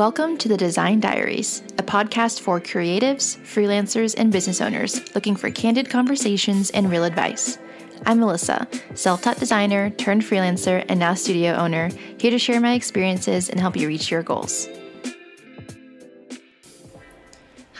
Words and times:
Welcome 0.00 0.38
to 0.38 0.48
the 0.48 0.56
Design 0.56 0.98
Diaries, 0.98 1.62
a 1.76 1.82
podcast 1.82 2.40
for 2.40 2.58
creatives, 2.58 3.36
freelancers, 3.40 4.14
and 4.16 4.32
business 4.32 4.62
owners 4.62 5.14
looking 5.14 5.36
for 5.36 5.50
candid 5.50 5.90
conversations 5.90 6.70
and 6.70 6.90
real 6.90 7.04
advice. 7.04 7.58
I'm 8.06 8.18
Melissa, 8.18 8.66
self 8.94 9.20
taught 9.20 9.36
designer 9.36 9.90
turned 9.90 10.22
freelancer 10.22 10.86
and 10.88 10.98
now 10.98 11.12
studio 11.12 11.52
owner, 11.52 11.90
here 12.16 12.30
to 12.30 12.38
share 12.38 12.62
my 12.62 12.72
experiences 12.72 13.50
and 13.50 13.60
help 13.60 13.76
you 13.76 13.88
reach 13.88 14.10
your 14.10 14.22
goals. 14.22 14.70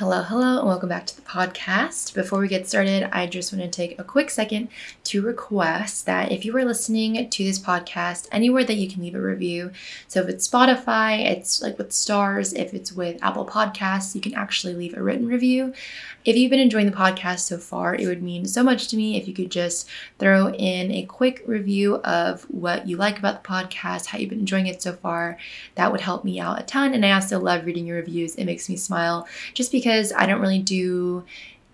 Hello, 0.01 0.23
hello, 0.23 0.61
and 0.61 0.67
welcome 0.67 0.89
back 0.89 1.05
to 1.09 1.15
the 1.15 1.21
podcast. 1.21 2.15
Before 2.15 2.39
we 2.39 2.49
get 2.49 2.67
started, 2.67 3.11
I 3.15 3.27
just 3.27 3.53
want 3.53 3.63
to 3.63 3.69
take 3.69 3.99
a 3.99 4.03
quick 4.03 4.31
second 4.31 4.71
to 5.05 5.21
request 5.21 6.07
that 6.07 6.33
if 6.33 6.43
you 6.47 6.57
are 6.57 6.65
listening 6.65 7.29
to 7.29 7.45
this 7.45 7.59
podcast, 7.59 8.27
anywhere 8.33 8.65
that 8.65 8.79
you 8.79 8.89
can 8.89 9.03
leave 9.03 9.15
a 9.15 9.21
review. 9.21 9.73
So 10.09 10.23
if 10.23 10.29
it's 10.31 10.49
Spotify, 10.49 11.31
it's 11.31 11.61
like 11.61 11.77
with 11.77 11.93
stars. 11.93 12.55
If 12.55 12.73
it's 12.73 12.95
with 12.95 13.23
Apple 13.23 13.45
Podcasts, 13.45 14.15
you 14.15 14.23
can 14.23 14.33
actually 14.33 14.73
leave 14.73 14.97
a 14.97 15.03
written 15.03 15.27
review. 15.27 15.75
If 16.25 16.37
you've 16.37 16.51
been 16.51 16.61
enjoying 16.61 16.87
the 16.87 16.97
podcast 16.97 17.41
so 17.41 17.59
far, 17.59 17.95
it 17.95 18.07
would 18.07 18.23
mean 18.23 18.47
so 18.47 18.63
much 18.63 18.89
to 18.89 18.97
me 18.97 19.19
if 19.19 19.29
you 19.29 19.35
could 19.35 19.51
just 19.51 19.87
throw 20.19 20.49
in 20.49 20.91
a 20.93 21.05
quick 21.05 21.43
review 21.47 21.97
of 21.97 22.45
what 22.45 22.89
you 22.89 22.97
like 22.97 23.19
about 23.19 23.43
the 23.43 23.49
podcast, 23.49 24.07
how 24.07 24.19
you've 24.19 24.31
been 24.31 24.41
enjoying 24.41 24.67
it 24.67 24.81
so 24.81 24.95
far. 24.95 25.37
That 25.75 25.93
would 25.93 26.01
help 26.01 26.25
me 26.25 26.41
out 26.41 26.61
a 26.61 26.63
ton. 26.63 26.95
And 26.95 27.05
I 27.05 27.13
also 27.13 27.39
love 27.39 27.67
reading 27.67 27.87
your 27.87 27.97
reviews. 27.97 28.35
It 28.37 28.47
makes 28.47 28.69
me 28.71 28.77
smile 28.77 29.29
just 29.53 29.73
because 29.73 29.90
I 29.91 30.27
don't 30.27 30.41
really 30.41 30.59
do 30.59 31.25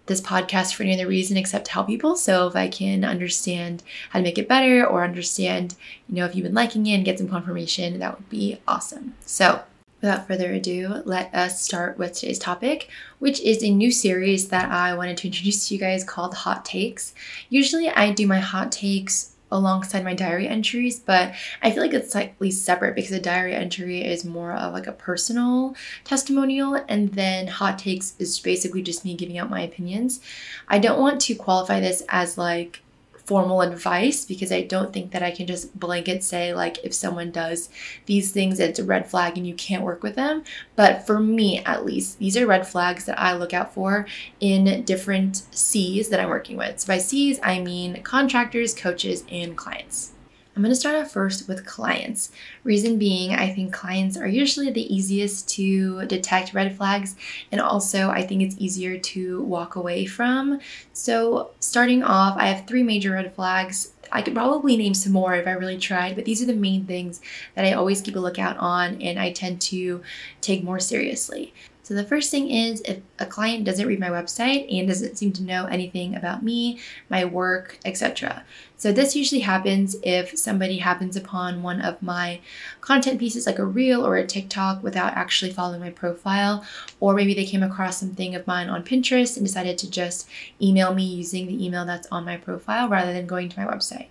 this 0.06 0.20
podcast 0.20 0.74
for 0.74 0.84
any 0.84 0.94
other 0.94 1.06
reason 1.06 1.36
except 1.36 1.66
to 1.66 1.72
help 1.72 1.88
people. 1.88 2.16
So 2.16 2.46
if 2.46 2.54
I 2.54 2.68
can 2.68 3.04
understand 3.04 3.82
how 4.10 4.18
to 4.18 4.22
make 4.22 4.38
it 4.38 4.48
better 4.48 4.86
or 4.86 5.04
understand, 5.04 5.74
you 6.08 6.14
know, 6.14 6.24
if 6.24 6.34
you've 6.34 6.44
been 6.44 6.54
liking 6.54 6.86
it 6.86 6.94
and 6.94 7.04
get 7.04 7.18
some 7.18 7.28
confirmation, 7.28 7.98
that 7.98 8.16
would 8.16 8.30
be 8.30 8.58
awesome. 8.68 9.14
So 9.24 9.62
Without 10.02 10.26
further 10.26 10.52
ado, 10.52 11.02
let 11.06 11.34
us 11.34 11.62
start 11.62 11.96
with 11.96 12.12
today's 12.12 12.38
topic, 12.38 12.90
which 13.18 13.40
is 13.40 13.62
a 13.62 13.70
new 13.70 13.90
series 13.90 14.48
that 14.48 14.70
I 14.70 14.94
wanted 14.94 15.16
to 15.16 15.28
introduce 15.28 15.66
to 15.66 15.74
you 15.74 15.80
guys 15.80 16.04
called 16.04 16.34
Hot 16.34 16.66
Takes. 16.66 17.14
Usually, 17.48 17.88
I 17.88 18.12
do 18.12 18.26
my 18.26 18.38
hot 18.38 18.70
takes 18.70 19.35
alongside 19.50 20.04
my 20.04 20.14
diary 20.14 20.48
entries, 20.48 20.98
but 20.98 21.34
I 21.62 21.70
feel 21.70 21.82
like 21.82 21.94
it's 21.94 22.12
slightly 22.12 22.50
separate 22.50 22.94
because 22.94 23.12
a 23.12 23.20
diary 23.20 23.54
entry 23.54 24.04
is 24.04 24.24
more 24.24 24.52
of 24.52 24.72
like 24.72 24.86
a 24.86 24.92
personal 24.92 25.74
testimonial, 26.04 26.74
and 26.88 27.12
then 27.12 27.46
hot 27.46 27.78
takes 27.78 28.14
is 28.18 28.38
basically 28.40 28.82
just 28.82 29.04
me 29.04 29.14
giving 29.14 29.38
out 29.38 29.50
my 29.50 29.60
opinions. 29.60 30.20
I 30.68 30.78
don't 30.78 31.00
want 31.00 31.20
to 31.22 31.34
qualify 31.34 31.80
this 31.80 32.02
as 32.08 32.36
like 32.36 32.82
formal 33.26 33.60
advice 33.60 34.24
because 34.24 34.52
I 34.52 34.62
don't 34.62 34.92
think 34.92 35.10
that 35.10 35.22
I 35.22 35.32
can 35.32 35.46
just 35.46 35.78
blanket 35.78 36.22
say, 36.22 36.54
like, 36.54 36.78
if 36.84 36.94
someone 36.94 37.32
does 37.32 37.68
these 38.06 38.32
things, 38.32 38.60
it's 38.60 38.78
a 38.78 38.84
red 38.84 39.10
flag 39.10 39.36
and 39.36 39.46
you 39.46 39.54
can't 39.54 39.82
work 39.82 40.02
with 40.02 40.14
them. 40.14 40.44
But 40.76 41.06
for 41.06 41.18
me, 41.18 41.62
at 41.64 41.84
least, 41.84 42.18
these 42.18 42.36
are 42.36 42.46
red 42.46 42.66
flags 42.66 43.04
that 43.06 43.20
I 43.20 43.36
look 43.36 43.52
out 43.52 43.74
for 43.74 44.06
in 44.40 44.84
different 44.84 45.42
C's 45.50 46.08
that 46.08 46.20
I'm 46.20 46.28
working 46.28 46.56
with. 46.56 46.80
So 46.80 46.86
by 46.86 46.98
C's, 46.98 47.40
I 47.42 47.60
mean 47.60 48.02
contractors, 48.02 48.74
coaches, 48.74 49.24
and 49.30 49.56
clients. 49.56 50.12
I'm 50.56 50.62
going 50.62 50.72
to 50.72 50.80
start 50.80 50.96
off 50.96 51.10
first 51.10 51.48
with 51.48 51.66
clients. 51.66 52.32
Reason 52.64 52.98
being, 52.98 53.34
I 53.34 53.52
think 53.52 53.74
clients 53.74 54.16
are 54.16 54.26
usually 54.26 54.70
the 54.70 54.94
easiest 54.94 55.50
to 55.50 56.06
detect 56.06 56.54
red 56.54 56.74
flags, 56.74 57.14
and 57.52 57.60
also 57.60 58.08
I 58.08 58.22
think 58.22 58.40
it's 58.40 58.56
easier 58.58 58.96
to 58.98 59.42
walk 59.42 59.76
away 59.76 60.06
from. 60.06 60.60
So, 60.94 61.50
starting 61.60 62.02
off, 62.02 62.38
I 62.38 62.46
have 62.46 62.66
three 62.66 62.82
major 62.82 63.12
red 63.12 63.34
flags. 63.34 63.92
I 64.10 64.22
could 64.22 64.34
probably 64.34 64.78
name 64.78 64.94
some 64.94 65.12
more 65.12 65.34
if 65.34 65.46
I 65.46 65.50
really 65.50 65.76
tried, 65.76 66.16
but 66.16 66.24
these 66.24 66.42
are 66.42 66.46
the 66.46 66.54
main 66.54 66.86
things 66.86 67.20
that 67.54 67.66
I 67.66 67.74
always 67.74 68.00
keep 68.00 68.16
a 68.16 68.20
lookout 68.20 68.56
on 68.56 69.02
and 69.02 69.18
I 69.18 69.32
tend 69.32 69.60
to 69.62 70.00
take 70.40 70.64
more 70.64 70.80
seriously. 70.80 71.52
So, 71.82 71.92
the 71.92 72.02
first 72.02 72.30
thing 72.30 72.50
is 72.50 72.80
if 72.80 73.00
a 73.18 73.26
client 73.26 73.64
doesn't 73.64 73.86
read 73.86 74.00
my 74.00 74.08
website 74.08 74.66
and 74.76 74.88
doesn't 74.88 75.18
seem 75.18 75.32
to 75.34 75.42
know 75.42 75.66
anything 75.66 76.16
about 76.16 76.42
me, 76.42 76.80
my 77.10 77.26
work, 77.26 77.78
etc. 77.84 78.42
So, 78.78 78.92
this 78.92 79.16
usually 79.16 79.40
happens 79.40 79.96
if 80.02 80.36
somebody 80.38 80.78
happens 80.78 81.16
upon 81.16 81.62
one 81.62 81.80
of 81.80 82.02
my 82.02 82.40
content 82.80 83.18
pieces, 83.18 83.46
like 83.46 83.58
a 83.58 83.64
reel 83.64 84.06
or 84.06 84.16
a 84.16 84.26
TikTok, 84.26 84.82
without 84.82 85.14
actually 85.14 85.52
following 85.52 85.80
my 85.80 85.90
profile, 85.90 86.64
or 87.00 87.14
maybe 87.14 87.34
they 87.34 87.46
came 87.46 87.62
across 87.62 87.98
something 87.98 88.34
of 88.34 88.46
mine 88.46 88.68
on 88.68 88.84
Pinterest 88.84 89.36
and 89.36 89.46
decided 89.46 89.78
to 89.78 89.90
just 89.90 90.28
email 90.60 90.94
me 90.94 91.04
using 91.04 91.46
the 91.46 91.64
email 91.64 91.84
that's 91.84 92.06
on 92.12 92.24
my 92.24 92.36
profile 92.36 92.88
rather 92.88 93.12
than 93.12 93.26
going 93.26 93.48
to 93.48 93.58
my 93.58 93.66
website. 93.70 94.08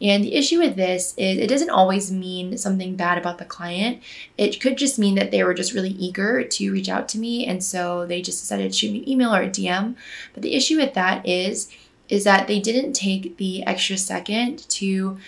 And 0.00 0.22
the 0.22 0.34
issue 0.34 0.58
with 0.58 0.76
this 0.76 1.14
is 1.16 1.38
it 1.38 1.48
doesn't 1.48 1.70
always 1.70 2.12
mean 2.12 2.58
something 2.58 2.96
bad 2.96 3.16
about 3.16 3.38
the 3.38 3.44
client. 3.44 4.02
It 4.36 4.60
could 4.60 4.76
just 4.76 4.98
mean 4.98 5.14
that 5.14 5.30
they 5.30 5.42
were 5.42 5.54
just 5.54 5.72
really 5.72 5.90
eager 5.90 6.42
to 6.42 6.72
reach 6.72 6.88
out 6.88 7.08
to 7.10 7.18
me 7.18 7.46
and 7.46 7.64
so 7.64 8.06
they 8.06 8.20
just 8.20 8.40
decided 8.40 8.72
to 8.72 8.76
shoot 8.76 8.92
me 8.92 8.98
an 8.98 9.08
email 9.08 9.34
or 9.34 9.42
a 9.42 9.48
DM. 9.48 9.96
But 10.34 10.42
the 10.42 10.54
issue 10.54 10.76
with 10.76 10.92
that 10.94 11.26
is 11.26 11.70
is 12.08 12.24
that 12.24 12.46
they 12.46 12.60
didn't 12.60 12.92
take 12.92 13.36
the 13.36 13.64
extra 13.64 13.96
second 13.96 14.68
to 14.68 15.18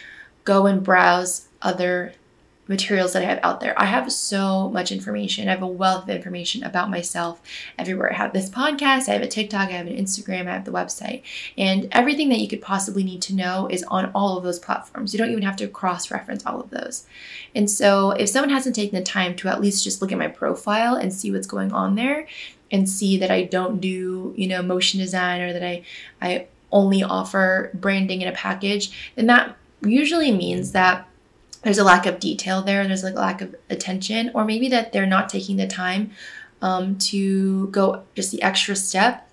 go 0.45 0.67
and 0.67 0.83
browse 0.83 1.49
other 1.61 2.15
materials 2.69 3.15
that 3.15 3.23
I 3.23 3.27
have 3.27 3.41
out 3.43 3.61
there. 3.61 3.75
I 3.81 3.87
have 3.87 4.13
so 4.13 4.69
much 4.69 4.93
information. 4.93 5.49
I 5.49 5.53
have 5.53 5.63
a 5.63 5.67
wealth 5.67 6.05
of 6.05 6.11
information 6.11 6.63
about 6.63 6.91
myself 6.91 7.41
everywhere. 7.79 8.13
I 8.13 8.17
have 8.17 8.35
this 8.35 8.51
podcast, 8.51 9.09
I 9.09 9.13
have 9.13 9.23
a 9.23 9.27
TikTok, 9.27 9.71
I 9.71 9.73
have 9.73 9.87
an 9.87 9.97
Instagram, 9.97 10.47
I 10.47 10.53
have 10.53 10.67
the 10.67 10.71
website. 10.71 11.23
And 11.57 11.89
everything 11.93 12.29
that 12.29 12.41
you 12.41 12.49
could 12.49 12.61
possibly 12.61 13.03
need 13.03 13.23
to 13.23 13.35
know 13.35 13.69
is 13.71 13.83
on 13.85 14.11
all 14.15 14.37
of 14.37 14.45
those 14.45 14.59
platforms. 14.59 15.13
You 15.13 15.19
don't 15.19 15.31
even 15.31 15.43
have 15.43 15.57
to 15.57 15.67
cross 15.67 16.11
reference 16.11 16.45
all 16.45 16.61
of 16.61 16.71
those. 16.71 17.07
And 17.55 17.71
so 17.71 18.11
if 18.13 18.29
someone 18.29 18.51
hasn't 18.51 18.77
taken 18.77 18.99
the 18.99 19.05
time 19.05 19.35
to 19.37 19.49
at 19.49 19.61
least 19.61 19.83
just 19.83 20.03
look 20.03 20.13
at 20.13 20.19
my 20.19 20.29
profile 20.29 20.95
and 20.95 21.13
see 21.13 21.33
what's 21.33 21.47
going 21.47 21.73
on 21.73 21.95
there 21.95 22.27
and 22.71 22.87
see 22.87 23.17
that 23.17 23.31
I 23.31 23.45
don't 23.45 23.81
do, 23.81 24.35
you 24.37 24.47
know, 24.47 24.63
motion 24.63 25.01
design 25.01 25.41
or 25.41 25.55
that 25.55 25.65
I 25.65 25.85
I 26.21 26.47
only 26.71 27.03
offer 27.03 27.71
branding 27.75 28.23
in 28.23 28.29
a 28.29 28.33
package, 28.33 29.13
then 29.15 29.27
that 29.27 29.57
usually 29.83 30.33
means 30.33 30.73
that 30.73 31.09
there's 31.63 31.79
a 31.79 31.85
lack 31.85 32.07
of 32.07 32.21
detail 32.21 32.63
there, 32.63 32.87
there's 32.87 33.03
like 33.03 33.15
a 33.15 33.19
lack 33.19 33.41
of 33.41 33.55
attention, 33.71 34.31
or 34.35 34.45
maybe 34.45 34.69
that 34.69 34.93
they're 34.93 35.07
not 35.07 35.29
taking 35.29 35.57
the 35.57 35.67
time 35.67 36.11
um, 36.63 36.99
to 36.99 37.69
go 37.69 38.05
just 38.15 38.31
the 38.31 38.43
extra 38.43 38.77
step 38.77 39.31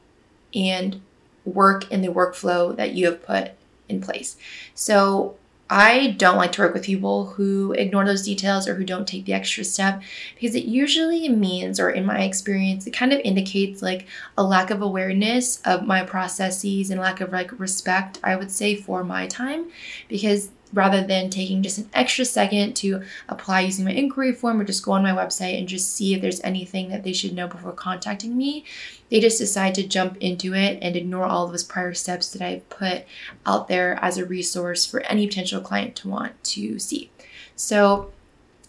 and 0.54 1.02
work 1.44 1.92
in 1.92 2.02
the 2.02 2.08
workflow 2.08 2.76
that 2.76 2.94
you 2.94 3.06
have 3.06 3.24
put 3.24 3.52
in 3.88 4.02
place. 4.02 4.38
So 4.74 5.38
I 5.68 6.16
don't 6.20 6.38
like 6.38 6.52
to 6.54 6.62
work 6.62 6.76
with 6.76 6.84
people 6.84 7.26
who 7.26 7.72
ignore 7.72 8.06
those 8.06 8.22
details 8.22 8.68
or 8.68 8.76
who 8.76 8.84
don't 8.84 9.08
take 9.08 9.26
the 9.26 9.34
extra 9.34 9.64
step 9.64 10.04
because 10.36 10.56
it 10.56 10.66
usually 10.66 11.28
means, 11.28 11.80
or 11.80 11.90
in 11.90 12.06
my 12.06 12.22
experience, 12.22 12.86
it 12.86 12.92
kind 12.92 13.12
of 13.12 13.20
indicates 13.22 13.82
like 13.82 14.06
a 14.38 14.44
lack 14.44 14.70
of 14.70 14.84
awareness 14.84 15.62
of 15.66 15.84
my 15.84 16.04
processes 16.04 16.92
and 16.92 17.02
lack 17.02 17.20
of 17.20 17.32
like 17.32 17.60
respect, 17.60 18.20
I 18.24 18.36
would 18.36 18.52
say, 18.52 18.76
for 18.76 19.04
my 19.04 19.26
time 19.26 19.72
because 20.08 20.50
rather 20.76 21.02
than 21.04 21.30
taking 21.30 21.64
just 21.64 21.80
an 21.80 21.90
extra 21.94 22.26
second 22.26 22.76
to 22.76 23.02
apply 23.30 23.62
using 23.62 23.86
my 23.86 23.92
inquiry 23.92 24.34
form 24.34 24.60
or 24.62 24.66
just 24.66 24.86
go 24.86 24.92
on 24.92 25.02
my 25.02 25.12
website 25.12 25.58
and 25.58 25.68
just 25.68 25.96
see 25.96 26.14
if 26.14 26.22
there's 26.22 26.42
anything 26.42 26.90
that 26.90 27.04
they 27.04 27.14
should 27.14 27.34
know 27.34 27.48
before 27.48 27.72
contacting 27.72 28.38
me. 28.38 28.66
They 29.10 29.20
just 29.20 29.40
decide 29.40 29.74
to 29.76 29.88
jump 29.88 30.18
into 30.18 30.54
it 30.54 30.78
and 30.82 30.96
ignore 30.96 31.26
all 31.26 31.46
of 31.46 31.52
those 31.52 31.64
prior 31.64 31.94
steps 31.94 32.32
that 32.32 32.42
I've 32.42 32.70
put 32.70 33.06
out 33.46 33.68
there 33.68 33.98
as 34.04 34.18
a 34.18 34.26
resource 34.26 34.86
for 34.86 35.00
any 35.02 35.26
potential 35.26 35.62
client 35.62 35.96
to 35.98 36.10
want 36.10 36.44
to 36.44 36.78
see. 36.78 37.10
So 37.56 38.12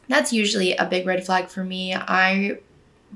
that's 0.08 0.32
usually 0.32 0.76
a 0.76 0.86
big 0.86 1.06
red 1.06 1.26
flag 1.26 1.48
for 1.48 1.64
me. 1.64 1.94
I 1.94 2.58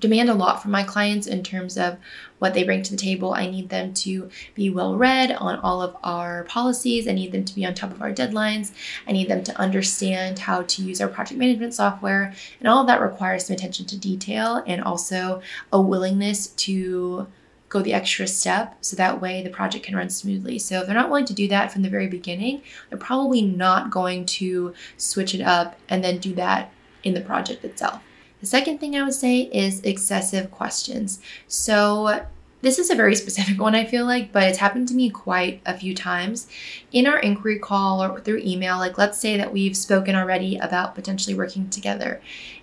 demand 0.01 0.31
a 0.31 0.35
lot 0.35 0.63
from 0.63 0.71
my 0.73 0.83
clients 0.83 1.27
in 1.27 1.43
terms 1.43 1.77
of 1.77 1.99
what 2.39 2.55
they 2.55 2.65
bring 2.65 2.83
to 2.83 2.91
the 2.91 2.97
table. 2.97 3.35
I 3.35 3.49
need 3.49 3.69
them 3.69 3.93
to 3.95 4.31
be 4.55 4.71
well 4.71 4.97
read 4.97 5.31
on 5.31 5.59
all 5.61 5.83
of 5.83 5.97
our 6.03 6.45
policies. 6.45 7.07
I 7.07 7.13
need 7.13 7.33
them 7.33 7.45
to 7.45 7.55
be 7.55 7.65
on 7.65 7.75
top 7.75 7.91
of 7.91 8.03
our 8.03 8.13
deadlines. 8.13 8.73
I 9.07 9.13
need 9.13 9.29
them 9.29 9.45
to 9.45 9.61
understand 9.61 10.41
how 10.41 10.63
to 10.63 10.83
use 10.83 11.01
our 11.01 11.09
project 11.09 11.39
management 11.39 11.75
software. 11.75 12.35
And 12.59 12.69
all 12.69 12.81
of 12.81 12.87
that 12.87 13.01
requires 13.01 13.47
some 13.47 13.55
attention 13.55 13.87
to 13.87 13.99
detail 13.99 14.65
and 14.67 14.83
also 14.83 15.43
a 15.73 15.81
willingness 15.81 16.49
to 16.49 17.27
go 17.69 17.81
the 17.81 17.95
extra 17.95 18.27
step 18.27 18.77
so 18.81 18.97
that 18.97 19.21
way 19.21 19.43
the 19.43 19.51
project 19.51 19.85
can 19.85 19.95
run 19.95 20.11
smoothly. 20.11 20.59
So 20.59 20.81
if 20.81 20.87
they're 20.87 20.95
not 20.95 21.09
willing 21.09 21.27
to 21.27 21.35
do 21.35 21.47
that 21.49 21.73
from 21.73 21.83
the 21.83 21.89
very 21.89 22.09
beginning, 22.09 22.63
they're 22.89 22.99
probably 22.99 23.43
not 23.43 23.91
going 23.91 24.27
to 24.27 24.75
switch 24.97 25.35
it 25.35 25.41
up 25.41 25.79
and 25.89 26.03
then 26.03 26.19
do 26.19 26.35
that 26.35 26.73
in 27.05 27.15
the 27.15 27.21
project 27.21 27.65
itself. 27.65 28.03
The 28.41 28.47
second 28.47 28.79
thing 28.79 28.97
I 28.97 29.03
would 29.03 29.15
say 29.15 29.41
is 29.41 29.81
excessive 29.81 30.51
questions. 30.51 31.21
So, 31.47 32.25
this 32.63 32.79
is 32.79 32.91
a 32.91 32.95
very 32.95 33.15
specific 33.25 33.61
one, 33.61 33.75
I 33.75 33.85
feel 33.85 34.07
like, 34.07 34.33
but 34.33 34.45
it's 34.45 34.59
happened 34.59 34.89
to 34.89 34.95
me 34.95 35.11
quite 35.11 35.61
a 35.67 35.77
few 35.77 35.95
times 35.95 36.49
in 36.93 37.07
our 37.07 37.19
inquiry 37.19 37.59
call 37.59 38.03
or 38.03 38.21
through 38.21 38.43
email. 38.45 38.79
Like, 38.79 38.99
let's 38.99 39.19
say 39.19 39.37
that 39.37 39.53
we've 39.53 39.77
spoken 39.77 40.15
already 40.15 40.57
about 40.57 40.95
potentially 40.95 41.37
working 41.37 41.69
together. 41.69 42.21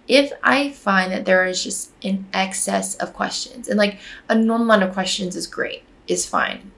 If 0.08 0.32
I 0.42 0.72
find 0.72 1.12
that 1.12 1.26
there 1.26 1.46
is 1.46 1.64
just 1.64 1.92
an 2.04 2.26
excess 2.34 2.96
of 2.96 3.14
questions, 3.14 3.68
and 3.68 3.78
like 3.78 4.00
a 4.30 4.36
normal 4.36 4.66
amount 4.66 4.84
of 4.84 4.94
questions 4.94 5.36
is 5.36 5.48
great, 5.48 5.84
is 6.08 6.26
fine. 6.26 6.72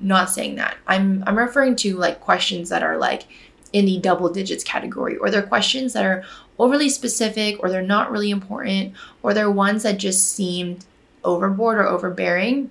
Not 0.00 0.30
saying 0.30 0.56
that. 0.56 0.76
I'm 0.86 1.22
I'm 1.26 1.38
referring 1.38 1.76
to 1.76 1.96
like 1.96 2.20
questions 2.20 2.70
that 2.70 2.82
are 2.82 2.98
like 2.98 3.28
in 3.72 3.86
the 3.86 3.98
double 4.00 4.28
digits 4.30 4.64
category, 4.64 5.16
or 5.16 5.30
they're 5.30 5.42
questions 5.42 5.92
that 5.92 6.04
are 6.04 6.24
overly 6.58 6.88
specific 6.88 7.60
or 7.60 7.70
they're 7.70 7.82
not 7.82 8.10
really 8.10 8.30
important 8.30 8.94
or 9.22 9.34
they're 9.34 9.50
ones 9.50 9.82
that 9.82 9.98
just 9.98 10.32
seemed 10.32 10.84
overboard 11.24 11.78
or 11.78 11.86
overbearing, 11.86 12.70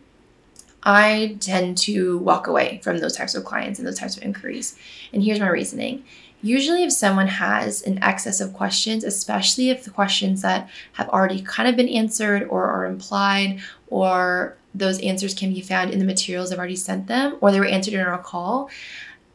I 0.84 1.38
tend 1.40 1.78
to 1.80 2.18
walk 2.20 2.48
away 2.48 2.80
from 2.84 2.98
those 2.98 3.16
types 3.16 3.36
of 3.36 3.46
clients 3.46 3.80
and 3.80 3.88
those 3.88 4.00
types 4.00 4.18
of 4.18 4.24
inquiries. 4.24 4.78
And 5.14 5.24
here's 5.24 5.40
my 5.40 5.50
reasoning. 5.50 6.04
Usually, 6.44 6.84
if 6.84 6.92
someone 6.92 7.28
has 7.28 7.84
an 7.84 8.02
excess 8.02 8.42
of 8.42 8.54
questions, 8.54 9.04
especially 9.04 9.70
if 9.70 9.84
the 9.84 9.92
questions 9.92 10.42
that 10.42 10.70
have 10.94 11.08
already 11.10 11.42
kind 11.42 11.70
of 11.70 11.76
been 11.76 11.88
answered 11.88 12.48
or 12.50 12.66
are 12.66 12.86
implied, 12.86 13.60
or 13.88 14.58
those 14.74 15.00
answers 15.02 15.36
can 15.36 15.54
be 15.54 15.62
found 15.62 15.92
in 15.92 16.00
the 16.00 16.06
materials 16.06 16.52
I've 16.52 16.58
already 16.58 16.76
sent 16.76 17.06
them, 17.06 17.38
or 17.42 17.52
they 17.52 17.60
were 17.60 17.68
answered 17.68 17.94
in 17.94 18.00
our 18.00 18.18
call, 18.18 18.72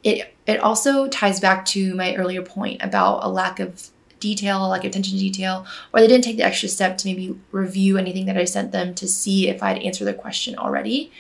it, 0.03 0.35
it 0.47 0.59
also 0.61 1.07
ties 1.07 1.39
back 1.39 1.65
to 1.67 1.95
my 1.95 2.17
earlier 2.17 2.43
point 2.43 2.83
about 2.83 3.21
a 3.23 3.29
lack 3.29 3.61
of 3.61 3.89
detail, 4.21 4.69
like 4.69 4.85
attention 4.85 5.17
to 5.17 5.21
detail, 5.21 5.67
or 5.93 6.01
they 6.01 6.07
didn't 6.07 6.25
take 6.25 6.37
the 6.37 6.45
extra 6.45 6.69
step 6.69 6.97
to 6.99 7.09
maybe 7.09 7.39
review 7.53 7.99
anything 7.99 8.27
that 8.27 8.37
I 8.37 8.45
sent 8.45 8.73
them 8.73 8.95
to 8.95 9.09
see 9.09 9.49
if 9.49 9.63
I'd 9.63 9.79
answered 9.79 10.07
the 10.07 10.15
question 10.15 10.57
already. 10.57 11.13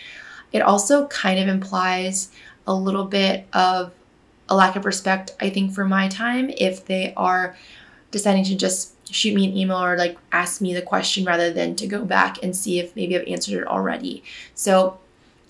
It 0.52 0.60
also 0.60 1.06
kind 1.08 1.38
of 1.38 1.48
implies 1.48 2.30
a 2.66 2.74
little 2.74 3.04
bit 3.04 3.46
of 3.52 3.92
a 4.48 4.54
lack 4.54 4.76
of 4.76 4.84
respect, 4.84 5.34
I 5.40 5.50
think, 5.50 5.72
for 5.72 5.84
my 5.84 6.08
time 6.08 6.50
if 6.56 6.86
they 6.86 7.12
are 7.16 7.56
deciding 8.10 8.44
to 8.44 8.56
just 8.56 8.92
shoot 9.12 9.34
me 9.34 9.44
an 9.44 9.56
email 9.56 9.82
or 9.82 9.96
like 9.96 10.16
ask 10.32 10.60
me 10.60 10.74
the 10.74 10.82
question 10.82 11.24
rather 11.24 11.52
than 11.52 11.76
to 11.76 11.86
go 11.86 12.04
back 12.04 12.42
and 12.42 12.56
see 12.56 12.78
if 12.78 12.94
maybe 12.96 13.16
I've 13.16 13.28
answered 13.28 13.60
it 13.60 13.66
already. 13.66 14.24
So 14.54 14.98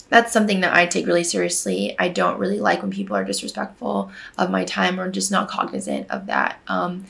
that's 0.09 0.33
something 0.33 0.61
that 0.61 0.75
I 0.75 0.87
take 0.87 1.07
really 1.07 1.25
seriously. 1.25 1.97
I 1.99 2.09
don't 2.09 2.39
really 2.39 2.61
like 2.61 2.83
when 2.83 2.91
people 2.91 3.17
are 3.17 3.25
disrespectful 3.25 4.11
of 4.39 4.51
my 4.51 4.65
time 4.65 5.01
or 5.01 5.11
just 5.11 5.31
not 5.31 5.49
cognizant 5.49 6.11
of 6.11 6.27
that. 6.27 6.61
Um, 6.69 7.07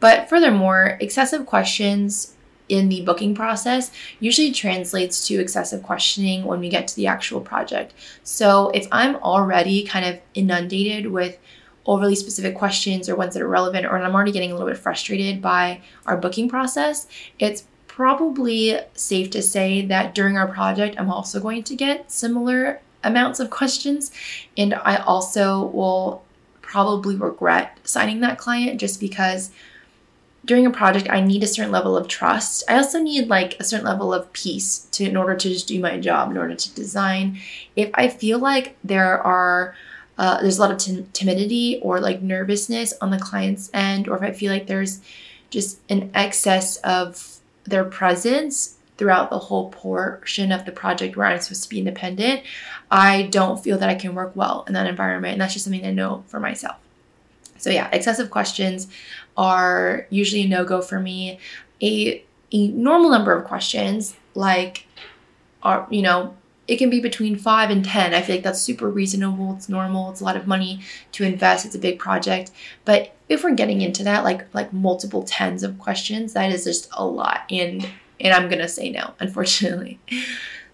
but 0.00 0.28
furthermore, 0.28 0.98
excessive 1.00 1.46
questions 1.46 2.34
in 2.68 2.88
the 2.88 3.02
booking 3.02 3.34
process 3.34 3.90
usually 4.20 4.52
translates 4.52 5.26
to 5.26 5.40
excessive 5.40 5.82
questioning 5.82 6.44
when 6.44 6.60
we 6.60 6.68
get 6.68 6.88
to 6.88 6.96
the 6.96 7.06
actual 7.06 7.40
project. 7.40 7.92
So 8.22 8.70
if 8.70 8.86
I'm 8.92 9.16
already 9.16 9.84
kind 9.84 10.06
of 10.06 10.20
inundated 10.34 11.08
with 11.08 11.36
overly 11.84 12.14
specific 12.14 12.54
questions 12.54 13.08
or 13.08 13.16
ones 13.16 13.34
that 13.34 13.42
are 13.42 13.48
relevant, 13.48 13.86
or 13.86 13.98
I'm 13.98 14.14
already 14.14 14.32
getting 14.32 14.52
a 14.52 14.54
little 14.54 14.68
bit 14.68 14.78
frustrated 14.78 15.42
by 15.42 15.80
our 16.06 16.16
booking 16.16 16.48
process, 16.48 17.08
it's 17.38 17.64
probably 17.88 18.78
safe 18.94 19.30
to 19.30 19.42
say 19.42 19.84
that 19.86 20.14
during 20.14 20.36
our 20.38 20.46
project, 20.46 20.94
I'm 20.98 21.10
also 21.10 21.40
going 21.40 21.64
to 21.64 21.74
get 21.74 22.10
similar 22.10 22.80
amounts 23.02 23.40
of 23.40 23.50
questions. 23.50 24.12
And 24.56 24.74
I 24.74 24.96
also 24.96 25.64
will 25.66 26.22
probably 26.62 27.16
regret 27.16 27.78
signing 27.82 28.20
that 28.20 28.38
client 28.38 28.78
just 28.78 29.00
because 29.00 29.50
during 30.44 30.66
a 30.66 30.70
project 30.70 31.08
i 31.10 31.20
need 31.20 31.42
a 31.42 31.46
certain 31.46 31.72
level 31.72 31.96
of 31.96 32.08
trust. 32.08 32.64
I 32.68 32.76
also 32.76 32.98
need 32.98 33.28
like 33.28 33.58
a 33.60 33.64
certain 33.64 33.86
level 33.86 34.12
of 34.12 34.32
peace 34.32 34.88
to 34.92 35.04
in 35.04 35.16
order 35.16 35.36
to 35.36 35.48
just 35.48 35.68
do 35.68 35.80
my 35.80 35.98
job 35.98 36.30
in 36.30 36.38
order 36.38 36.54
to 36.54 36.74
design. 36.74 37.38
If 37.76 37.90
i 37.94 38.08
feel 38.08 38.38
like 38.38 38.76
there 38.82 39.20
are 39.22 39.74
uh, 40.18 40.38
there's 40.42 40.58
a 40.58 40.60
lot 40.60 40.70
of 40.70 40.76
t- 40.76 41.06
timidity 41.14 41.80
or 41.82 41.98
like 41.98 42.20
nervousness 42.20 42.92
on 43.00 43.10
the 43.10 43.18
client's 43.18 43.70
end 43.72 44.08
or 44.08 44.16
if 44.16 44.22
i 44.22 44.32
feel 44.32 44.52
like 44.52 44.66
there's 44.66 45.00
just 45.48 45.80
an 45.88 46.10
excess 46.14 46.76
of 46.78 47.38
their 47.64 47.84
presence 47.84 48.76
throughout 48.98 49.30
the 49.30 49.38
whole 49.38 49.70
portion 49.70 50.52
of 50.52 50.66
the 50.66 50.72
project 50.72 51.16
where 51.16 51.26
i'm 51.26 51.40
supposed 51.40 51.62
to 51.62 51.70
be 51.70 51.78
independent 51.78 52.42
i 52.90 53.22
don't 53.30 53.64
feel 53.64 53.78
that 53.78 53.88
i 53.88 53.94
can 53.94 54.14
work 54.14 54.36
well 54.36 54.64
in 54.66 54.74
that 54.74 54.86
environment. 54.86 55.32
And 55.32 55.40
that's 55.40 55.54
just 55.54 55.64
something 55.64 55.86
i 55.86 55.90
know 55.90 56.22
for 56.28 56.38
myself 56.38 56.76
so 57.60 57.70
yeah, 57.70 57.88
excessive 57.92 58.30
questions 58.30 58.88
are 59.36 60.06
usually 60.10 60.42
a 60.42 60.48
no-go 60.48 60.80
for 60.80 60.98
me. 60.98 61.38
A, 61.82 62.24
a 62.52 62.68
normal 62.68 63.10
number 63.10 63.32
of 63.32 63.44
questions, 63.44 64.16
like 64.34 64.86
are 65.62 65.86
you 65.90 66.02
know, 66.02 66.36
it 66.66 66.76
can 66.76 66.88
be 66.88 67.00
between 67.00 67.36
five 67.36 67.70
and 67.70 67.84
ten. 67.84 68.14
I 68.14 68.22
feel 68.22 68.36
like 68.36 68.44
that's 68.44 68.60
super 68.60 68.88
reasonable. 68.88 69.54
It's 69.56 69.68
normal. 69.68 70.10
It's 70.10 70.20
a 70.20 70.24
lot 70.24 70.36
of 70.36 70.46
money 70.46 70.80
to 71.12 71.24
invest. 71.24 71.66
It's 71.66 71.74
a 71.74 71.80
big 71.80 71.98
project. 71.98 72.50
But 72.84 73.14
if 73.28 73.44
we're 73.44 73.54
getting 73.54 73.82
into 73.82 74.04
that, 74.04 74.24
like 74.24 74.52
like 74.54 74.72
multiple 74.72 75.22
tens 75.22 75.62
of 75.62 75.78
questions, 75.78 76.32
that 76.32 76.50
is 76.50 76.64
just 76.64 76.88
a 76.92 77.04
lot. 77.04 77.42
And 77.50 77.88
and 78.20 78.32
I'm 78.32 78.48
gonna 78.48 78.68
say 78.68 78.90
no, 78.90 79.14
unfortunately. 79.20 80.00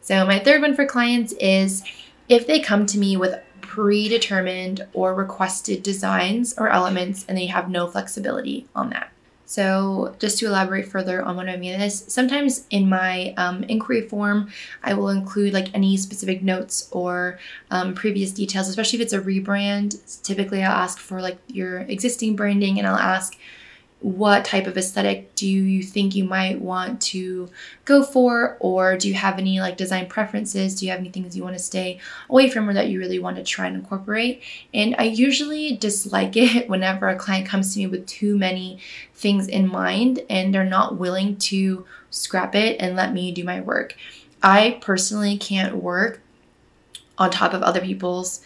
So 0.00 0.24
my 0.24 0.38
third 0.38 0.60
one 0.62 0.76
for 0.76 0.86
clients 0.86 1.32
is 1.34 1.82
if 2.28 2.46
they 2.46 2.60
come 2.60 2.86
to 2.86 2.98
me 2.98 3.16
with 3.16 3.40
predetermined 3.66 4.86
or 4.92 5.14
requested 5.14 5.82
designs 5.82 6.54
or 6.58 6.68
elements 6.68 7.24
and 7.28 7.36
they 7.36 7.46
have 7.46 7.70
no 7.70 7.86
flexibility 7.86 8.66
on 8.74 8.90
that. 8.90 9.10
So, 9.48 10.16
just 10.18 10.38
to 10.38 10.46
elaborate 10.46 10.88
further 10.88 11.22
on 11.22 11.36
what 11.36 11.48
I 11.48 11.56
mean 11.56 11.80
is, 11.80 12.04
sometimes 12.08 12.66
in 12.70 12.88
my 12.88 13.32
um, 13.36 13.62
inquiry 13.64 14.02
form, 14.02 14.50
I 14.82 14.94
will 14.94 15.08
include 15.08 15.52
like 15.52 15.72
any 15.72 15.96
specific 15.96 16.42
notes 16.42 16.88
or 16.90 17.38
um, 17.70 17.94
previous 17.94 18.32
details, 18.32 18.68
especially 18.68 18.98
if 18.98 19.04
it's 19.04 19.12
a 19.12 19.20
rebrand. 19.20 20.22
Typically, 20.24 20.64
I'll 20.64 20.72
ask 20.72 20.98
for 20.98 21.22
like 21.22 21.38
your 21.46 21.82
existing 21.82 22.34
branding 22.34 22.78
and 22.78 22.88
I'll 22.88 22.96
ask 22.96 23.38
what 24.06 24.44
type 24.44 24.68
of 24.68 24.78
aesthetic 24.78 25.34
do 25.34 25.48
you 25.48 25.82
think 25.82 26.14
you 26.14 26.22
might 26.22 26.60
want 26.60 27.02
to 27.02 27.50
go 27.84 28.04
for? 28.04 28.56
Or 28.60 28.96
do 28.96 29.08
you 29.08 29.14
have 29.14 29.36
any 29.36 29.58
like 29.58 29.76
design 29.76 30.06
preferences? 30.06 30.76
Do 30.76 30.86
you 30.86 30.92
have 30.92 31.00
any 31.00 31.10
things 31.10 31.36
you 31.36 31.42
want 31.42 31.56
to 31.56 31.62
stay 31.62 31.98
away 32.30 32.48
from 32.48 32.68
or 32.68 32.74
that 32.74 32.88
you 32.88 33.00
really 33.00 33.18
want 33.18 33.36
to 33.38 33.42
try 33.42 33.66
and 33.66 33.74
incorporate? 33.74 34.44
And 34.72 34.94
i 34.96 35.02
usually 35.02 35.76
dislike 35.76 36.36
it 36.36 36.68
whenever 36.68 37.08
a 37.08 37.16
client 37.16 37.48
comes 37.48 37.74
to 37.74 37.80
me 37.80 37.88
with 37.88 38.06
too 38.06 38.38
many 38.38 38.78
things 39.12 39.48
in 39.48 39.66
mind 39.66 40.20
and 40.30 40.54
they're 40.54 40.62
not 40.62 40.96
willing 40.96 41.36
to 41.38 41.84
scrap 42.10 42.54
it 42.54 42.76
and 42.80 42.94
let 42.94 43.12
me 43.12 43.32
do 43.32 43.42
my 43.42 43.60
work. 43.60 43.96
I 44.40 44.78
personally 44.80 45.36
can't 45.36 45.82
work 45.82 46.20
on 47.18 47.32
top 47.32 47.54
of 47.54 47.62
other 47.62 47.80
people's 47.80 48.40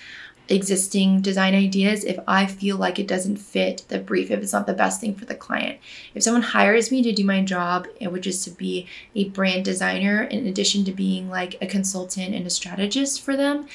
existing 0.51 1.21
design 1.21 1.55
ideas 1.55 2.05
if 2.05 2.19
I 2.27 2.47
feel 2.47 2.77
like 2.77 2.99
it 2.99 3.09
doesn't 3.09 3.37
fit 3.37 3.85
the 3.89 3.99
brief, 3.99 4.31
if 4.31 4.43
it's 4.43 4.53
not 4.53 4.67
the 4.67 4.75
best 4.75 5.01
thing 5.01 5.15
for 5.15 5.25
the 5.25 5.35
client. 5.35 5.79
If 6.15 6.23
someone 6.23 6.43
hires 6.43 6.91
me 6.91 7.03
to 7.03 7.13
do 7.13 7.25
my 7.25 7.43
job, 7.43 7.87
which 8.01 8.27
is 8.27 8.45
to 8.45 8.51
be 8.51 8.87
a 9.15 9.29
brand 9.29 9.65
designer, 9.65 10.23
in 10.23 10.47
addition 10.47 10.85
to 10.85 10.93
being 10.93 11.31
like 11.31 11.57
a 11.63 11.67
consultant 11.67 12.35
and 12.35 12.47
a 12.47 12.51
strategist 12.51 13.23
for 13.23 13.37
them, 13.37 13.69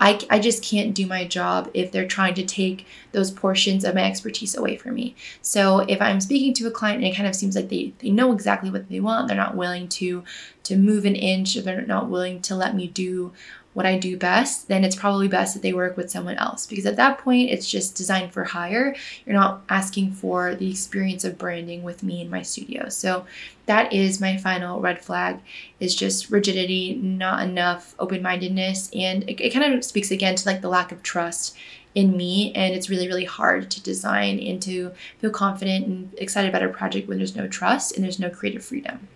I, 0.00 0.18
I 0.30 0.38
just 0.38 0.64
can't 0.64 0.94
do 0.94 1.06
my 1.06 1.26
job 1.26 1.70
if 1.74 1.92
they're 1.92 2.08
trying 2.08 2.32
to 2.34 2.44
take 2.46 2.86
those 3.12 3.30
portions 3.30 3.84
of 3.84 3.94
my 3.94 4.02
expertise 4.02 4.56
away 4.56 4.78
from 4.78 4.94
me. 4.94 5.14
So 5.42 5.80
if 5.80 6.00
I'm 6.00 6.22
speaking 6.22 6.54
to 6.54 6.66
a 6.66 6.70
client 6.70 7.04
and 7.04 7.12
it 7.12 7.16
kind 7.16 7.28
of 7.28 7.36
seems 7.36 7.54
like 7.54 7.68
they, 7.68 7.92
they 7.98 8.08
know 8.08 8.32
exactly 8.32 8.70
what 8.70 8.88
they 8.88 8.98
want, 8.98 9.28
they're 9.28 9.36
not 9.36 9.56
willing 9.56 9.88
to 9.88 10.24
to 10.62 10.76
move 10.76 11.04
an 11.04 11.16
inch, 11.16 11.54
they're 11.54 11.82
not 11.82 12.08
willing 12.08 12.40
to 12.42 12.54
let 12.54 12.74
me 12.74 12.86
do 12.86 13.32
what 13.72 13.86
I 13.86 13.98
do 13.98 14.16
best, 14.16 14.66
then 14.66 14.82
it's 14.84 14.96
probably 14.96 15.28
best 15.28 15.54
that 15.54 15.62
they 15.62 15.72
work 15.72 15.96
with 15.96 16.10
someone 16.10 16.36
else 16.36 16.66
because 16.66 16.86
at 16.86 16.96
that 16.96 17.18
point 17.18 17.50
it's 17.50 17.70
just 17.70 17.94
designed 17.94 18.32
for 18.32 18.44
hire. 18.44 18.96
You're 19.24 19.36
not 19.36 19.62
asking 19.68 20.12
for 20.12 20.56
the 20.56 20.70
experience 20.70 21.24
of 21.24 21.38
branding 21.38 21.84
with 21.84 22.02
me 22.02 22.20
in 22.20 22.30
my 22.30 22.42
studio. 22.42 22.88
So 22.88 23.26
that 23.66 23.92
is 23.92 24.20
my 24.20 24.36
final 24.36 24.80
red 24.80 25.00
flag 25.00 25.38
is 25.78 25.94
just 25.94 26.30
rigidity, 26.30 26.94
not 26.94 27.42
enough 27.42 27.94
open-mindedness 28.00 28.90
and 28.92 29.22
it, 29.30 29.40
it 29.40 29.50
kind 29.50 29.72
of 29.72 29.84
speaks 29.84 30.10
again 30.10 30.34
to 30.34 30.48
like 30.48 30.62
the 30.62 30.68
lack 30.68 30.90
of 30.90 31.02
trust 31.04 31.56
in 31.94 32.16
me 32.16 32.52
and 32.54 32.74
it's 32.74 32.88
really 32.88 33.08
really 33.08 33.24
hard 33.24 33.68
to 33.68 33.82
design 33.82 34.38
and 34.38 34.62
to 34.62 34.92
feel 35.18 35.30
confident 35.30 35.86
and 35.86 36.14
excited 36.18 36.48
about 36.48 36.62
a 36.62 36.68
project 36.68 37.08
when 37.08 37.18
there's 37.18 37.34
no 37.36 37.48
trust 37.48 37.94
and 37.94 38.04
there's 38.04 38.18
no 38.18 38.30
creative 38.30 38.64
freedom. 38.64 39.08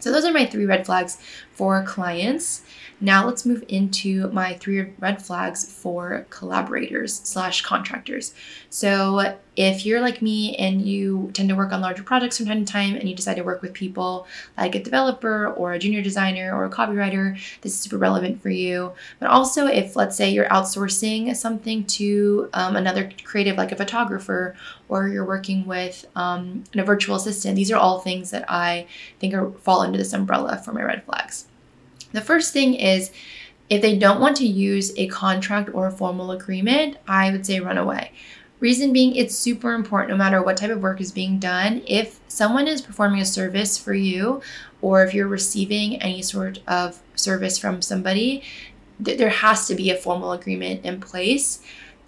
So 0.00 0.12
those 0.12 0.24
are 0.24 0.32
my 0.32 0.46
three 0.46 0.66
red 0.66 0.86
flags 0.86 1.18
for 1.52 1.82
clients. 1.84 2.62
Now 3.00 3.26
let's 3.26 3.46
move 3.46 3.64
into 3.68 4.28
my 4.30 4.54
three 4.54 4.92
red 4.98 5.22
flags 5.22 5.70
for 5.70 6.26
collaborators 6.30 7.14
slash 7.14 7.62
contractors. 7.62 8.34
So 8.70 9.36
if 9.58 9.84
you're 9.84 10.00
like 10.00 10.22
me 10.22 10.54
and 10.54 10.82
you 10.82 11.32
tend 11.34 11.48
to 11.48 11.56
work 11.56 11.72
on 11.72 11.80
larger 11.80 12.04
projects 12.04 12.36
from 12.36 12.46
time 12.46 12.64
to 12.64 12.72
time 12.72 12.94
and 12.94 13.08
you 13.08 13.14
decide 13.16 13.34
to 13.34 13.42
work 13.42 13.60
with 13.60 13.72
people 13.72 14.24
like 14.56 14.76
a 14.76 14.82
developer 14.82 15.48
or 15.48 15.72
a 15.72 15.80
junior 15.80 16.00
designer 16.00 16.54
or 16.54 16.64
a 16.64 16.70
copywriter, 16.70 17.34
this 17.62 17.72
is 17.72 17.80
super 17.80 17.98
relevant 17.98 18.40
for 18.40 18.50
you. 18.50 18.92
But 19.18 19.30
also 19.30 19.66
if 19.66 19.96
let's 19.96 20.14
say 20.14 20.30
you're 20.30 20.48
outsourcing 20.48 21.34
something 21.34 21.84
to 21.86 22.48
um, 22.54 22.76
another 22.76 23.10
creative 23.24 23.56
like 23.56 23.72
a 23.72 23.76
photographer 23.76 24.54
or 24.88 25.08
you're 25.08 25.26
working 25.26 25.66
with 25.66 26.06
um, 26.14 26.62
a 26.76 26.84
virtual 26.84 27.16
assistant, 27.16 27.56
these 27.56 27.72
are 27.72 27.78
all 27.78 27.98
things 27.98 28.30
that 28.30 28.44
I 28.48 28.86
think 29.18 29.34
are, 29.34 29.50
fall 29.50 29.80
under 29.80 29.98
this 29.98 30.12
umbrella 30.12 30.62
for 30.64 30.72
my 30.72 30.84
red 30.84 31.02
flags. 31.02 31.46
The 32.12 32.20
first 32.20 32.52
thing 32.52 32.74
is 32.74 33.10
if 33.68 33.82
they 33.82 33.98
don't 33.98 34.20
want 34.20 34.36
to 34.36 34.46
use 34.46 34.92
a 34.96 35.08
contract 35.08 35.70
or 35.74 35.88
a 35.88 35.90
formal 35.90 36.30
agreement, 36.30 36.96
I 37.08 37.32
would 37.32 37.44
say 37.44 37.58
run 37.58 37.76
away. 37.76 38.12
Reason 38.60 38.92
being, 38.92 39.14
it's 39.14 39.36
super 39.36 39.72
important 39.72 40.10
no 40.10 40.16
matter 40.16 40.42
what 40.42 40.56
type 40.56 40.70
of 40.70 40.82
work 40.82 41.00
is 41.00 41.12
being 41.12 41.38
done. 41.38 41.82
If 41.86 42.18
someone 42.26 42.66
is 42.66 42.82
performing 42.82 43.20
a 43.20 43.24
service 43.24 43.78
for 43.78 43.94
you, 43.94 44.42
or 44.82 45.04
if 45.04 45.14
you're 45.14 45.28
receiving 45.28 46.02
any 46.02 46.22
sort 46.22 46.58
of 46.66 47.00
service 47.14 47.56
from 47.56 47.82
somebody, 47.82 48.42
th- 49.02 49.18
there 49.18 49.28
has 49.28 49.66
to 49.68 49.74
be 49.74 49.90
a 49.90 49.96
formal 49.96 50.32
agreement 50.32 50.84
in 50.84 51.00
place, 51.00 51.60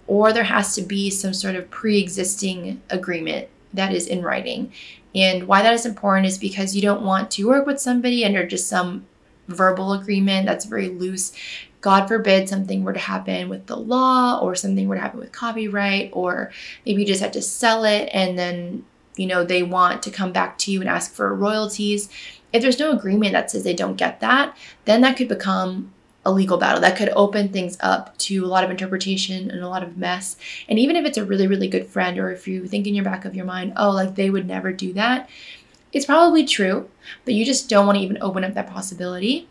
or 0.07 0.33
there 0.33 0.43
has 0.43 0.75
to 0.75 0.81
be 0.81 1.09
some 1.09 1.33
sort 1.33 1.55
of 1.55 1.69
pre 1.69 1.99
existing 1.99 2.81
agreement 2.89 3.47
that 3.73 3.93
is 3.93 4.07
in 4.07 4.21
writing. 4.21 4.71
And 5.15 5.47
why 5.47 5.61
that 5.61 5.73
is 5.73 5.85
important 5.85 6.27
is 6.27 6.37
because 6.37 6.75
you 6.75 6.81
don't 6.81 7.03
want 7.03 7.31
to 7.31 7.47
work 7.47 7.65
with 7.65 7.79
somebody 7.79 8.25
under 8.25 8.45
just 8.45 8.67
some 8.67 9.05
verbal 9.47 9.93
agreement 9.93 10.45
that's 10.45 10.65
very 10.65 10.89
loose. 10.89 11.33
God 11.81 12.07
forbid 12.07 12.47
something 12.47 12.83
were 12.83 12.93
to 12.93 12.99
happen 12.99 13.49
with 13.49 13.65
the 13.65 13.75
law 13.75 14.39
or 14.39 14.55
something 14.55 14.87
were 14.87 14.95
to 14.95 15.01
happen 15.01 15.19
with 15.19 15.31
copyright, 15.31 16.11
or 16.13 16.51
maybe 16.85 17.01
you 17.01 17.07
just 17.07 17.21
had 17.21 17.33
to 17.33 17.41
sell 17.41 17.83
it 17.83 18.09
and 18.13 18.37
then, 18.37 18.85
you 19.15 19.25
know, 19.25 19.43
they 19.43 19.63
want 19.63 20.03
to 20.03 20.11
come 20.11 20.31
back 20.31 20.57
to 20.59 20.71
you 20.71 20.79
and 20.79 20.89
ask 20.89 21.11
for 21.13 21.33
royalties. 21.35 22.09
If 22.53 22.61
there's 22.61 22.79
no 22.79 22.91
agreement 22.91 23.33
that 23.33 23.49
says 23.49 23.63
they 23.63 23.73
don't 23.73 23.97
get 23.97 24.19
that, 24.19 24.55
then 24.85 25.01
that 25.01 25.17
could 25.17 25.27
become 25.27 25.91
a 26.23 26.31
legal 26.31 26.57
battle. 26.57 26.81
That 26.81 26.97
could 26.97 27.09
open 27.15 27.49
things 27.49 27.77
up 27.79 28.15
to 28.19 28.45
a 28.45 28.47
lot 28.47 28.63
of 28.63 28.69
interpretation 28.69 29.49
and 29.49 29.61
a 29.61 29.69
lot 29.69 29.81
of 29.81 29.97
mess. 29.97 30.37
And 30.69 30.77
even 30.77 30.95
if 30.95 31.05
it's 31.05 31.17
a 31.17 31.25
really, 31.25 31.47
really 31.47 31.67
good 31.67 31.87
friend, 31.87 32.19
or 32.19 32.31
if 32.31 32.47
you 32.47 32.67
think 32.67 32.85
in 32.85 32.93
your 32.93 33.05
back 33.05 33.25
of 33.25 33.35
your 33.35 33.45
mind, 33.45 33.73
oh, 33.75 33.89
like 33.91 34.15
they 34.15 34.29
would 34.29 34.47
never 34.47 34.71
do 34.71 34.93
that, 34.93 35.29
it's 35.91 36.05
probably 36.05 36.45
true, 36.45 36.89
but 37.25 37.33
you 37.33 37.43
just 37.43 37.69
don't 37.69 37.85
want 37.85 37.97
to 37.97 38.03
even 38.03 38.17
open 38.21 38.43
up 38.43 38.53
that 38.53 38.69
possibility. 38.69 39.47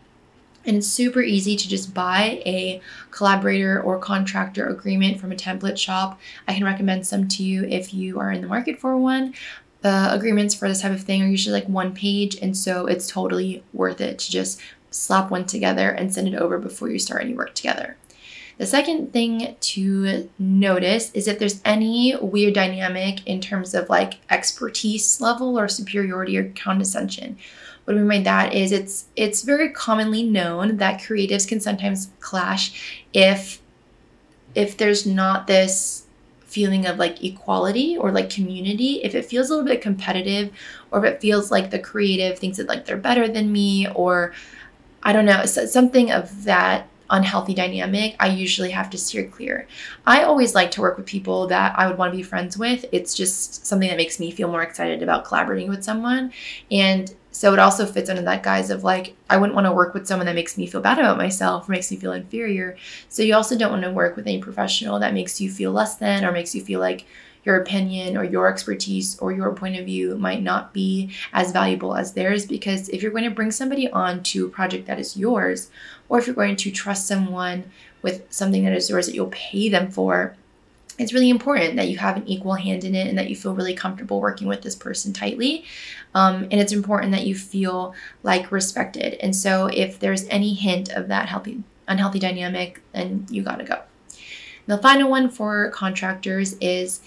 And 0.65 0.77
it's 0.77 0.87
super 0.87 1.21
easy 1.21 1.55
to 1.55 1.67
just 1.67 1.93
buy 1.93 2.41
a 2.45 2.81
collaborator 3.09 3.81
or 3.81 3.97
contractor 3.97 4.67
agreement 4.67 5.19
from 5.19 5.31
a 5.31 5.35
template 5.35 5.77
shop. 5.77 6.19
I 6.47 6.53
can 6.53 6.63
recommend 6.63 7.07
some 7.07 7.27
to 7.29 7.43
you 7.43 7.65
if 7.65 7.93
you 7.93 8.19
are 8.19 8.31
in 8.31 8.41
the 8.41 8.47
market 8.47 8.79
for 8.79 8.95
one. 8.97 9.33
The 9.81 10.13
agreements 10.13 10.53
for 10.53 10.67
this 10.67 10.81
type 10.81 10.91
of 10.91 11.01
thing 11.01 11.23
are 11.23 11.27
usually 11.27 11.59
like 11.59 11.67
one 11.67 11.95
page, 11.95 12.37
and 12.39 12.55
so 12.55 12.85
it's 12.85 13.07
totally 13.07 13.63
worth 13.73 13.99
it 13.99 14.19
to 14.19 14.31
just 14.31 14.61
slap 14.91 15.31
one 15.31 15.45
together 15.45 15.89
and 15.89 16.13
send 16.13 16.27
it 16.27 16.35
over 16.35 16.59
before 16.59 16.89
you 16.89 16.99
start 16.99 17.23
any 17.23 17.33
work 17.33 17.55
together. 17.55 17.97
The 18.59 18.67
second 18.67 19.11
thing 19.11 19.55
to 19.59 20.29
notice 20.37 21.11
is 21.13 21.27
if 21.27 21.39
there's 21.39 21.61
any 21.65 22.15
weird 22.21 22.53
dynamic 22.53 23.25
in 23.25 23.41
terms 23.41 23.73
of 23.73 23.89
like 23.89 24.19
expertise 24.29 25.19
level 25.19 25.57
or 25.57 25.67
superiority 25.67 26.37
or 26.37 26.51
condescension. 26.51 27.37
What 27.85 27.95
I 27.95 27.99
mean 27.99 28.07
by 28.07 28.23
that 28.23 28.53
is 28.53 28.71
it's 28.71 29.05
it's 29.15 29.41
very 29.43 29.69
commonly 29.69 30.23
known 30.23 30.77
that 30.77 31.01
creatives 31.01 31.47
can 31.47 31.59
sometimes 31.59 32.09
clash 32.19 33.03
if 33.13 33.61
if 34.53 34.77
there's 34.77 35.05
not 35.05 35.47
this 35.47 36.05
feeling 36.41 36.85
of 36.85 36.97
like 36.97 37.23
equality 37.23 37.97
or 37.97 38.11
like 38.11 38.29
community 38.29 39.01
if 39.03 39.15
it 39.15 39.23
feels 39.23 39.49
a 39.49 39.53
little 39.53 39.67
bit 39.67 39.81
competitive 39.81 40.51
or 40.91 41.03
if 41.05 41.13
it 41.13 41.21
feels 41.21 41.49
like 41.49 41.71
the 41.71 41.79
creative 41.79 42.37
thinks 42.37 42.57
that 42.57 42.67
like 42.67 42.85
they're 42.85 42.97
better 42.97 43.27
than 43.27 43.51
me 43.51 43.87
or 43.91 44.33
I 45.03 45.13
don't 45.13 45.25
know, 45.25 45.45
something 45.45 46.11
of 46.11 46.43
that 46.43 46.87
unhealthy 47.09 47.53
dynamic, 47.53 48.15
I 48.19 48.27
usually 48.27 48.71
have 48.71 48.89
to 48.91 48.97
steer 48.97 49.27
clear. 49.27 49.67
I 50.05 50.23
always 50.23 50.55
like 50.55 50.71
to 50.71 50.81
work 50.81 50.97
with 50.97 51.05
people 51.05 51.47
that 51.47 51.77
I 51.77 51.87
would 51.87 51.97
want 51.97 52.13
to 52.13 52.17
be 52.17 52.23
friends 52.23 52.57
with. 52.57 52.85
It's 52.91 53.13
just 53.13 53.65
something 53.65 53.89
that 53.89 53.97
makes 53.97 54.19
me 54.19 54.31
feel 54.31 54.47
more 54.47 54.63
excited 54.63 55.01
about 55.03 55.25
collaborating 55.25 55.69
with 55.69 55.83
someone. 55.83 56.31
And 56.69 57.13
so 57.31 57.53
it 57.53 57.59
also 57.59 57.85
fits 57.85 58.09
under 58.09 58.21
that 58.23 58.43
guise 58.43 58.69
of 58.69 58.83
like, 58.83 59.15
I 59.29 59.37
wouldn't 59.37 59.55
want 59.55 59.65
to 59.65 59.71
work 59.71 59.93
with 59.93 60.05
someone 60.05 60.25
that 60.25 60.35
makes 60.35 60.57
me 60.57 60.67
feel 60.67 60.81
bad 60.81 60.99
about 60.99 61.17
myself 61.17 61.69
makes 61.69 61.89
me 61.89 61.97
feel 61.97 62.11
inferior. 62.11 62.77
So 63.07 63.23
you 63.23 63.35
also 63.35 63.57
don't 63.57 63.71
want 63.71 63.83
to 63.83 63.91
work 63.91 64.15
with 64.15 64.27
any 64.27 64.39
professional 64.39 64.99
that 64.99 65.13
makes 65.13 65.39
you 65.39 65.49
feel 65.49 65.71
less 65.71 65.95
than 65.95 66.25
or 66.25 66.31
makes 66.31 66.53
you 66.53 66.61
feel 66.63 66.81
like 66.81 67.05
your 67.43 67.59
opinion 67.59 68.17
or 68.17 68.23
your 68.23 68.47
expertise 68.47 69.17
or 69.19 69.31
your 69.31 69.53
point 69.53 69.77
of 69.77 69.85
view 69.85 70.15
might 70.17 70.43
not 70.43 70.73
be 70.73 71.09
as 71.33 71.51
valuable 71.51 71.95
as 71.95 72.13
theirs 72.13 72.45
because 72.45 72.89
if 72.89 73.01
you're 73.01 73.11
going 73.11 73.23
to 73.23 73.31
bring 73.31 73.49
somebody 73.49 73.89
on 73.89 74.21
to 74.21 74.45
a 74.45 74.49
project 74.49 74.85
that 74.85 74.99
is 74.99 75.17
yours 75.17 75.71
or 76.07 76.19
if 76.19 76.27
you're 76.27 76.35
going 76.35 76.55
to 76.55 76.69
trust 76.69 77.07
someone 77.07 77.63
with 78.03 78.23
something 78.29 78.63
that 78.63 78.73
is 78.73 78.89
yours 78.89 79.07
that 79.07 79.15
you'll 79.15 79.27
pay 79.27 79.69
them 79.69 79.89
for 79.89 80.35
it's 81.01 81.13
really 81.13 81.29
important 81.29 81.75
that 81.77 81.89
you 81.89 81.97
have 81.97 82.15
an 82.15 82.27
equal 82.27 82.53
hand 82.53 82.83
in 82.83 82.93
it 82.93 83.07
and 83.07 83.17
that 83.17 83.29
you 83.29 83.35
feel 83.35 83.55
really 83.55 83.73
comfortable 83.73 84.21
working 84.21 84.47
with 84.47 84.61
this 84.61 84.75
person 84.75 85.13
tightly. 85.13 85.65
Um, 86.13 86.43
and 86.43 86.53
it's 86.53 86.73
important 86.73 87.11
that 87.13 87.25
you 87.25 87.35
feel 87.35 87.93
like 88.23 88.51
respected. 88.51 89.13
And 89.15 89.35
so 89.35 89.67
if 89.67 89.99
there's 89.99 90.27
any 90.27 90.53
hint 90.53 90.89
of 90.89 91.07
that 91.07 91.29
healthy, 91.29 91.63
unhealthy 91.87 92.19
dynamic, 92.19 92.81
then 92.93 93.25
you 93.29 93.43
gotta 93.43 93.63
go. 93.63 93.81
The 94.67 94.77
final 94.77 95.09
one 95.09 95.29
for 95.29 95.69
contractors 95.71 96.55
is 96.61 97.01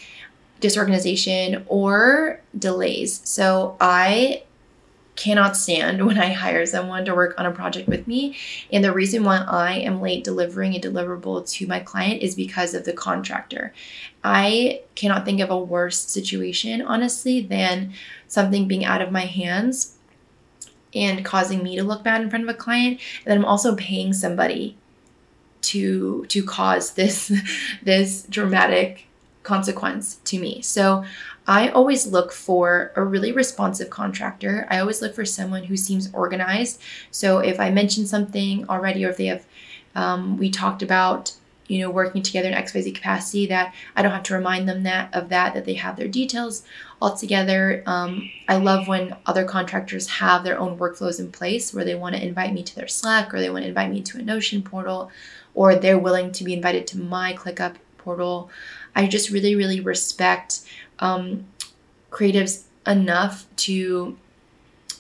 disorganization 0.60 1.64
or 1.66 2.40
delays. 2.58 3.20
So 3.24 3.76
I 3.80 4.44
cannot 5.16 5.56
stand 5.56 6.04
when 6.06 6.18
I 6.18 6.32
hire 6.32 6.66
someone 6.66 7.04
to 7.04 7.14
work 7.14 7.38
on 7.38 7.46
a 7.46 7.52
project 7.52 7.88
with 7.88 8.06
me. 8.06 8.36
And 8.72 8.84
the 8.84 8.92
reason 8.92 9.24
why 9.24 9.38
I 9.46 9.74
am 9.74 10.00
late 10.00 10.24
delivering 10.24 10.74
a 10.74 10.80
deliverable 10.80 11.48
to 11.52 11.66
my 11.66 11.80
client 11.80 12.22
is 12.22 12.34
because 12.34 12.74
of 12.74 12.84
the 12.84 12.92
contractor. 12.92 13.72
I 14.22 14.82
cannot 14.94 15.24
think 15.24 15.40
of 15.40 15.50
a 15.50 15.58
worse 15.58 15.98
situation, 15.98 16.82
honestly, 16.82 17.40
than 17.40 17.92
something 18.26 18.66
being 18.66 18.84
out 18.84 19.02
of 19.02 19.12
my 19.12 19.26
hands 19.26 19.96
and 20.94 21.24
causing 21.24 21.62
me 21.62 21.76
to 21.76 21.84
look 21.84 22.04
bad 22.04 22.22
in 22.22 22.30
front 22.30 22.44
of 22.44 22.50
a 22.50 22.58
client. 22.58 23.00
And 23.24 23.26
then 23.26 23.38
I'm 23.38 23.44
also 23.44 23.74
paying 23.76 24.12
somebody 24.12 24.76
to 25.62 26.26
to 26.26 26.44
cause 26.44 26.92
this 26.92 27.32
this 27.82 28.24
dramatic 28.28 29.06
consequence 29.42 30.16
to 30.24 30.38
me. 30.38 30.62
So 30.62 31.04
I 31.46 31.68
always 31.68 32.06
look 32.06 32.32
for 32.32 32.92
a 32.96 33.04
really 33.04 33.32
responsive 33.32 33.90
contractor. 33.90 34.66
I 34.70 34.78
always 34.78 35.02
look 35.02 35.14
for 35.14 35.24
someone 35.24 35.64
who 35.64 35.76
seems 35.76 36.12
organized. 36.12 36.80
So 37.10 37.38
if 37.38 37.60
I 37.60 37.70
mention 37.70 38.06
something 38.06 38.68
already, 38.68 39.04
or 39.04 39.10
if 39.10 39.16
they 39.16 39.26
have, 39.26 39.44
um, 39.94 40.38
we 40.38 40.50
talked 40.50 40.82
about, 40.82 41.32
you 41.66 41.80
know, 41.80 41.90
working 41.90 42.22
together 42.22 42.48
in 42.48 42.54
XYZ 42.54 42.94
capacity, 42.94 43.46
that 43.46 43.74
I 43.94 44.02
don't 44.02 44.12
have 44.12 44.22
to 44.24 44.34
remind 44.34 44.68
them 44.68 44.84
that 44.84 45.14
of 45.14 45.28
that, 45.28 45.54
that 45.54 45.66
they 45.66 45.74
have 45.74 45.96
their 45.96 46.08
details 46.08 46.62
all 47.00 47.14
together. 47.14 47.82
Um, 47.86 48.30
I 48.48 48.56
love 48.56 48.88
when 48.88 49.14
other 49.26 49.44
contractors 49.44 50.08
have 50.08 50.44
their 50.44 50.58
own 50.58 50.78
workflows 50.78 51.20
in 51.20 51.30
place 51.30 51.74
where 51.74 51.84
they 51.84 51.94
want 51.94 52.14
to 52.16 52.26
invite 52.26 52.54
me 52.54 52.62
to 52.62 52.74
their 52.74 52.88
Slack 52.88 53.34
or 53.34 53.40
they 53.40 53.50
want 53.50 53.64
to 53.64 53.68
invite 53.68 53.90
me 53.90 54.00
to 54.02 54.18
a 54.18 54.22
Notion 54.22 54.62
portal 54.62 55.10
or 55.54 55.76
they're 55.76 55.98
willing 55.98 56.32
to 56.32 56.44
be 56.44 56.54
invited 56.54 56.86
to 56.88 56.98
my 56.98 57.34
ClickUp 57.34 57.76
portal. 57.98 58.50
I 58.96 59.06
just 59.06 59.30
really, 59.30 59.56
really 59.56 59.80
respect 59.80 60.60
um, 61.04 61.46
creatives 62.10 62.64
enough 62.86 63.46
to 63.56 64.16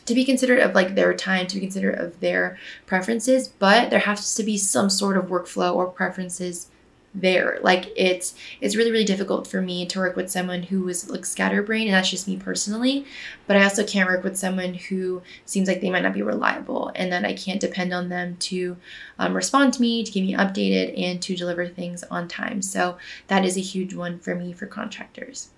to 0.06 0.14
be 0.14 0.24
considerate 0.24 0.62
of 0.62 0.74
like 0.74 0.94
their 0.94 1.14
time, 1.14 1.46
to 1.46 1.54
be 1.54 1.62
considerate 1.62 1.98
of 1.98 2.20
their 2.20 2.58
preferences, 2.84 3.48
but 3.48 3.88
there 3.88 4.00
has 4.00 4.34
to 4.34 4.42
be 4.42 4.58
some 4.58 4.90
sort 4.90 5.16
of 5.16 5.26
workflow 5.26 5.74
or 5.74 5.86
preferences 5.86 6.68
there. 7.14 7.58
Like 7.62 7.90
it's 7.96 8.34
it's 8.60 8.76
really 8.76 8.90
really 8.90 9.04
difficult 9.04 9.46
for 9.46 9.62
me 9.62 9.86
to 9.86 9.98
work 9.98 10.14
with 10.14 10.30
someone 10.30 10.64
who 10.64 10.86
is 10.88 11.08
like 11.08 11.24
scatterbrained, 11.24 11.88
and 11.88 11.94
that's 11.94 12.10
just 12.10 12.28
me 12.28 12.36
personally. 12.36 13.06
But 13.46 13.56
I 13.56 13.64
also 13.64 13.86
can't 13.86 14.10
work 14.10 14.24
with 14.24 14.36
someone 14.36 14.74
who 14.74 15.22
seems 15.46 15.68
like 15.68 15.80
they 15.80 15.90
might 15.90 16.02
not 16.02 16.12
be 16.12 16.22
reliable, 16.22 16.92
and 16.94 17.10
that 17.12 17.24
I 17.24 17.32
can't 17.32 17.60
depend 17.60 17.94
on 17.94 18.10
them 18.10 18.36
to 18.50 18.76
um, 19.18 19.32
respond 19.32 19.72
to 19.74 19.80
me, 19.80 20.04
to 20.04 20.12
keep 20.12 20.26
me 20.26 20.34
updated, 20.34 21.00
and 21.00 21.22
to 21.22 21.34
deliver 21.34 21.66
things 21.66 22.02
on 22.10 22.28
time. 22.28 22.60
So 22.60 22.98
that 23.28 23.44
is 23.44 23.56
a 23.56 23.60
huge 23.60 23.94
one 23.94 24.18
for 24.18 24.34
me 24.34 24.52
for 24.52 24.66
contractors. 24.66 25.48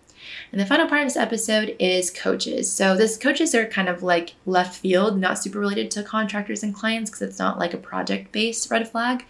And 0.53 0.61
the 0.61 0.67
final 0.67 0.89
part 0.89 1.03
of 1.03 1.07
this 1.07 1.17
episode 1.17 1.77
is 1.79 2.11
coaches. 2.11 2.71
So 2.71 2.97
this 2.97 3.17
coaches 3.17 3.55
are 3.55 3.67
kind 3.67 3.89
of 3.89 4.03
like 4.03 4.35
left 4.47 4.79
field, 4.79 5.19
not 5.19 5.39
super 5.39 5.59
related 5.59 5.91
to 5.93 6.03
contractors 6.03 6.63
and 6.63 6.75
clients 6.75 7.11
because 7.11 7.23
it's 7.23 7.39
not 7.39 7.59
like 7.59 7.75
a 7.75 7.79
project 7.79 8.33
based 8.33 8.71
red 8.71 8.89
flag. 8.89 9.25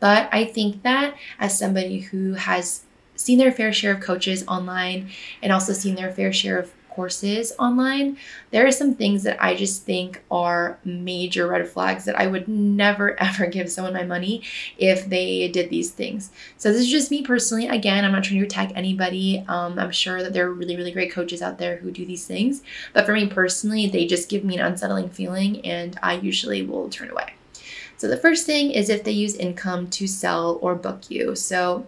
But 0.00 0.28
I 0.32 0.44
think 0.44 0.82
that 0.82 1.16
as 1.38 1.58
somebody 1.58 2.00
who 2.00 2.34
has 2.34 2.82
seen 3.16 3.38
their 3.38 3.52
fair 3.52 3.72
share 3.72 3.94
of 3.94 4.00
coaches 4.00 4.44
online 4.46 5.10
and 5.42 5.52
also 5.52 5.72
seen 5.72 5.96
their 5.96 6.12
fair 6.12 6.32
share 6.32 6.58
of 6.58 6.72
courses 6.98 7.52
online, 7.60 8.16
there 8.50 8.66
are 8.66 8.72
some 8.72 8.92
things 8.92 9.22
that 9.22 9.40
I 9.40 9.54
just 9.54 9.84
think 9.84 10.20
are 10.32 10.80
major 10.84 11.46
red 11.46 11.68
flags 11.68 12.04
that 12.06 12.18
I 12.18 12.26
would 12.26 12.48
never 12.48 13.16
ever 13.28 13.46
give 13.46 13.70
someone 13.70 13.92
my 13.92 14.02
money 14.02 14.42
if 14.78 15.08
they 15.08 15.46
did 15.46 15.70
these 15.70 15.92
things. 15.92 16.32
So 16.56 16.72
this 16.72 16.80
is 16.80 16.90
just 16.90 17.12
me 17.12 17.22
personally. 17.22 17.68
Again, 17.68 18.04
I'm 18.04 18.10
not 18.10 18.24
trying 18.24 18.40
to 18.40 18.46
attack 18.46 18.72
anybody. 18.74 19.44
Um, 19.46 19.78
I'm 19.78 19.92
sure 19.92 20.24
that 20.24 20.32
there 20.32 20.48
are 20.48 20.52
really, 20.52 20.74
really 20.74 20.90
great 20.90 21.12
coaches 21.12 21.40
out 21.40 21.58
there 21.58 21.76
who 21.76 21.92
do 21.92 22.04
these 22.04 22.26
things. 22.26 22.64
But 22.92 23.06
for 23.06 23.12
me 23.12 23.28
personally, 23.28 23.86
they 23.86 24.04
just 24.04 24.28
give 24.28 24.42
me 24.42 24.58
an 24.58 24.66
unsettling 24.66 25.10
feeling 25.10 25.64
and 25.64 25.96
I 26.02 26.14
usually 26.14 26.62
will 26.62 26.88
turn 26.88 27.10
away. 27.10 27.34
So 27.96 28.08
the 28.08 28.16
first 28.16 28.44
thing 28.44 28.72
is 28.72 28.88
if 28.88 29.04
they 29.04 29.12
use 29.12 29.36
income 29.36 29.86
to 29.90 30.08
sell 30.08 30.58
or 30.60 30.74
book 30.74 31.02
you. 31.08 31.36
So 31.36 31.86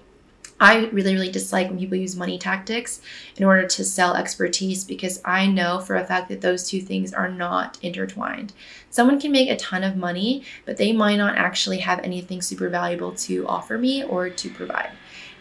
I 0.61 0.87
really, 0.89 1.15
really 1.15 1.31
dislike 1.31 1.69
when 1.69 1.79
people 1.79 1.97
use 1.97 2.15
money 2.15 2.39
tactics 2.39 3.01
in 3.37 3.45
order 3.45 3.67
to 3.67 3.85
sell 3.85 4.15
expertise 4.15 4.85
because 4.85 5.21
I 5.25 5.47
know 5.47 5.81
for 5.81 5.97
a 5.97 6.05
fact 6.05 6.29
that 6.29 6.43
those 6.43 6.69
two 6.69 6.83
things 6.83 7.15
are 7.15 7.31
not 7.31 7.79
intertwined. 7.83 8.53
Someone 8.91 9.19
can 9.19 9.33
make 9.33 9.49
a 9.49 9.57
ton 9.57 9.83
of 9.83 9.97
money, 9.97 10.45
but 10.67 10.77
they 10.77 10.93
might 10.93 11.17
not 11.17 11.37
actually 11.37 11.79
have 11.79 12.01
anything 12.01 12.43
super 12.43 12.69
valuable 12.69 13.13
to 13.13 13.47
offer 13.49 13.79
me 13.79 14.05
or 14.05 14.29
to 14.29 14.51
provide. 14.51 14.91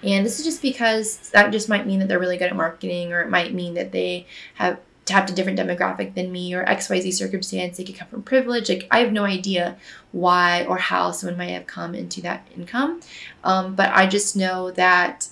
And 0.02 0.26
this 0.26 0.40
is 0.40 0.46
just 0.46 0.62
because 0.62 1.30
that 1.32 1.52
just 1.52 1.68
might 1.68 1.86
mean 1.86 2.00
that 2.00 2.08
they're 2.08 2.20
really 2.20 2.38
good 2.38 2.52
at 2.52 2.56
marketing, 2.56 3.12
or 3.12 3.22
it 3.22 3.30
might 3.30 3.54
mean 3.54 3.74
that 3.74 3.92
they 3.92 4.26
have 4.56 4.80
tapped 5.10 5.30
a 5.30 5.34
different 5.34 5.60
demographic 5.60 6.14
than 6.14 6.32
me 6.32 6.54
or 6.54 6.64
XYZ 6.66 7.14
circumstance. 7.14 7.78
They 7.78 7.84
could 7.84 7.96
come 7.96 8.08
from 8.08 8.22
privilege. 8.22 8.70
Like 8.70 8.88
I 8.92 9.00
have 9.00 9.12
no 9.12 9.26
idea 9.26 9.78
why 10.12 10.66
or 10.66 10.78
how 10.78 11.12
someone 11.12 11.38
might 11.38 11.50
have 11.52 11.68
come 11.68 11.96
into 11.96 12.22
that 12.22 12.48
income. 12.56 13.02
Um, 13.44 13.76
but 13.76 13.90
I 13.90 14.06
just 14.06 14.36
know 14.36 14.72
that 14.72 15.28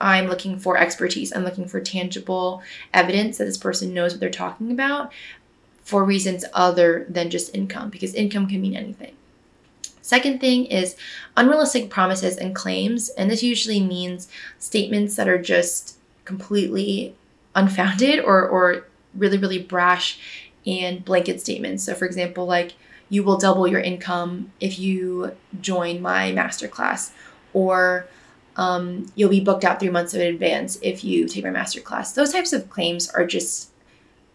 I'm 0.00 0.26
looking 0.26 0.58
for 0.58 0.76
expertise. 0.78 1.32
I'm 1.32 1.44
looking 1.44 1.68
for 1.68 1.80
tangible 1.80 2.62
evidence 2.92 3.38
that 3.38 3.44
this 3.44 3.58
person 3.58 3.94
knows 3.94 4.12
what 4.12 4.20
they're 4.20 4.30
talking 4.30 4.72
about 4.72 5.12
for 5.82 6.02
reasons 6.02 6.44
other 6.52 7.06
than 7.08 7.30
just 7.30 7.54
income, 7.54 7.90
because 7.90 8.12
income 8.14 8.48
can 8.48 8.60
mean 8.60 8.74
anything. 8.74 9.14
Second 10.02 10.40
thing 10.40 10.66
is 10.66 10.96
unrealistic 11.36 11.90
promises 11.90 12.36
and 12.36 12.54
claims. 12.54 13.08
And 13.10 13.30
this 13.30 13.42
usually 13.42 13.80
means 13.80 14.28
statements 14.58 15.16
that 15.16 15.28
are 15.28 15.40
just 15.40 15.96
completely 16.24 17.14
unfounded 17.56 18.20
or, 18.20 18.46
or 18.48 18.86
really, 19.14 19.38
really 19.38 19.58
brash 19.58 20.20
and 20.64 21.04
blanket 21.04 21.40
statements. 21.40 21.82
So, 21.82 21.94
for 21.94 22.04
example, 22.04 22.46
like, 22.46 22.74
you 23.08 23.22
will 23.22 23.36
double 23.36 23.66
your 23.66 23.80
income 23.80 24.52
if 24.60 24.78
you 24.78 25.32
join 25.60 26.02
my 26.02 26.32
masterclass, 26.32 27.12
or 27.52 28.08
um, 28.56 29.06
you'll 29.14 29.30
be 29.30 29.40
booked 29.40 29.64
out 29.64 29.78
three 29.78 29.90
months 29.90 30.12
in 30.12 30.20
advance 30.20 30.78
if 30.82 31.04
you 31.04 31.28
take 31.28 31.44
my 31.44 31.50
masterclass. 31.50 32.14
Those 32.14 32.32
types 32.32 32.52
of 32.52 32.68
claims 32.68 33.08
are 33.10 33.24
just, 33.24 33.70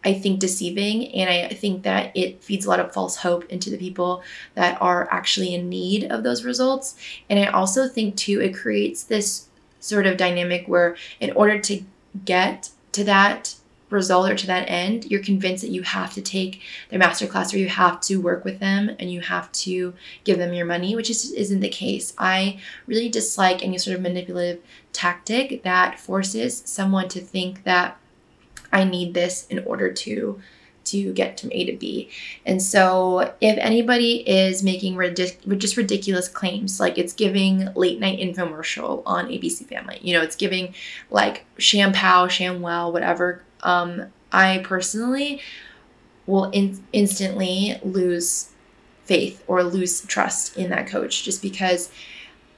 I 0.04 0.14
think, 0.14 0.40
deceiving. 0.40 1.08
And 1.14 1.28
I 1.28 1.54
think 1.54 1.82
that 1.82 2.16
it 2.16 2.42
feeds 2.42 2.64
a 2.64 2.70
lot 2.70 2.80
of 2.80 2.94
false 2.94 3.16
hope 3.16 3.44
into 3.50 3.68
the 3.68 3.76
people 3.76 4.22
that 4.54 4.80
are 4.80 5.06
actually 5.10 5.54
in 5.54 5.68
need 5.68 6.04
of 6.04 6.22
those 6.22 6.42
results. 6.44 6.96
And 7.28 7.38
I 7.38 7.46
also 7.46 7.88
think, 7.88 8.16
too, 8.16 8.40
it 8.40 8.54
creates 8.54 9.04
this 9.04 9.48
sort 9.80 10.06
of 10.06 10.16
dynamic 10.16 10.66
where, 10.66 10.96
in 11.20 11.30
order 11.32 11.58
to 11.58 11.82
get 12.24 12.70
to 12.92 13.04
that 13.04 13.54
result 13.92 14.30
or 14.30 14.34
to 14.34 14.46
that 14.46 14.68
end, 14.68 15.04
you're 15.04 15.22
convinced 15.22 15.62
that 15.62 15.70
you 15.70 15.82
have 15.82 16.14
to 16.14 16.22
take 16.22 16.62
their 16.88 16.98
masterclass 16.98 17.52
or 17.52 17.58
you 17.58 17.68
have 17.68 18.00
to 18.00 18.16
work 18.16 18.44
with 18.44 18.58
them 18.58 18.96
and 18.98 19.12
you 19.12 19.20
have 19.20 19.52
to 19.52 19.94
give 20.24 20.38
them 20.38 20.54
your 20.54 20.66
money, 20.66 20.96
which 20.96 21.10
is, 21.10 21.30
isn't 21.32 21.60
the 21.60 21.68
case. 21.68 22.14
I 22.18 22.58
really 22.86 23.08
dislike 23.08 23.62
any 23.62 23.78
sort 23.78 23.96
of 23.96 24.02
manipulative 24.02 24.62
tactic 24.92 25.62
that 25.62 26.00
forces 26.00 26.62
someone 26.64 27.08
to 27.08 27.20
think 27.20 27.64
that 27.64 27.98
I 28.72 28.84
need 28.84 29.14
this 29.14 29.46
in 29.48 29.60
order 29.60 29.92
to 29.92 30.40
to 30.84 31.12
get 31.12 31.40
from 31.40 31.50
A 31.52 31.64
to 31.66 31.76
B. 31.76 32.10
And 32.46 32.62
so, 32.62 33.32
if 33.40 33.58
anybody 33.58 34.28
is 34.28 34.62
making 34.62 34.94
ridic- 34.94 35.58
just 35.58 35.76
ridiculous 35.76 36.28
claims, 36.28 36.80
like 36.80 36.98
it's 36.98 37.12
giving 37.12 37.68
late 37.74 38.00
night 38.00 38.18
infomercial 38.18 39.02
on 39.06 39.28
ABC 39.28 39.66
Family, 39.66 39.98
you 40.02 40.12
know, 40.14 40.22
it's 40.22 40.36
giving 40.36 40.74
like 41.10 41.44
Shampoo, 41.58 42.28
ShamWow, 42.28 42.92
whatever 42.92 43.42
um, 43.62 44.06
I 44.32 44.58
personally 44.64 45.40
will 46.26 46.44
in- 46.50 46.84
instantly 46.92 47.78
lose 47.82 48.50
faith 49.04 49.42
or 49.46 49.62
lose 49.62 50.02
trust 50.02 50.56
in 50.56 50.70
that 50.70 50.86
coach 50.86 51.24
just 51.24 51.42
because 51.42 51.90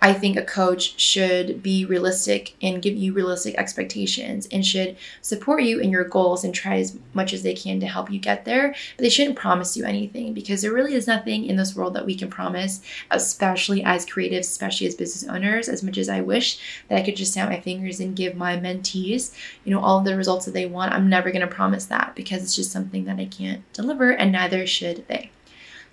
I 0.03 0.13
think 0.13 0.37
a 0.37 0.43
coach 0.43 1.01
should 1.01 1.63
be 1.63 1.87
realistic 1.87 2.55
and 2.61 2.83
give 2.83 2.95
you 2.95 3.15
realistic 3.15 3.55
expectations 3.55 4.47
and 4.53 4.65
should 4.65 4.97
support 5.23 5.63
you 5.63 5.81
in 5.81 5.91
your 5.91 6.05
goals 6.05 6.45
and 6.45 6.55
try 6.55 6.77
as 6.77 6.99
much 7.15 7.33
as 7.33 7.43
they 7.43 7.55
can 7.55 7.81
to 7.81 7.87
help 7.87 8.11
you 8.11 8.19
get 8.19 8.45
there. 8.45 8.75
But 8.97 9.03
they 9.03 9.09
shouldn't 9.09 9.37
promise 9.37 9.79
you 9.79 9.85
anything 9.85 10.35
because 10.35 10.61
there 10.61 10.75
really 10.75 10.95
is 10.95 11.07
nothing 11.07 11.47
in 11.47 11.57
this 11.57 11.75
world 11.75 11.95
that 11.95 12.05
we 12.05 12.15
can 12.15 12.29
promise, 12.29 12.83
especially 13.11 13.83
as 13.83 14.05
creatives, 14.05 14.41
especially 14.41 14.87
as 14.87 14.95
business 14.95 15.29
owners. 15.31 15.71
As 15.71 15.83
much 15.83 15.97
as 15.97 16.11
I 16.11 16.21
wish 16.21 16.85
that 16.89 16.99
I 16.99 17.03
could 17.03 17.17
just 17.17 17.33
snap 17.33 17.49
my 17.49 17.61
fingers 17.61 17.99
and 17.99 18.15
give 18.15 18.37
my 18.37 18.59
mentees, 18.59 19.35
you 19.65 19.73
know, 19.73 19.81
all 19.81 20.03
the 20.03 20.17
results 20.17 20.45
that 20.45 20.53
they 20.53 20.67
want, 20.67 20.93
I'm 20.93 21.09
never 21.09 21.31
going 21.31 21.49
to 21.49 21.55
promise 21.55 21.87
that 21.87 22.15
because 22.15 22.43
it's 22.43 22.57
just 22.57 22.73
something 22.73 23.07
that 23.07 23.19
I 23.19 23.25
can't 23.25 23.63
deliver 23.73 24.11
and 24.11 24.33
neither 24.33 24.67
should 24.67 25.09
they. 25.09 25.31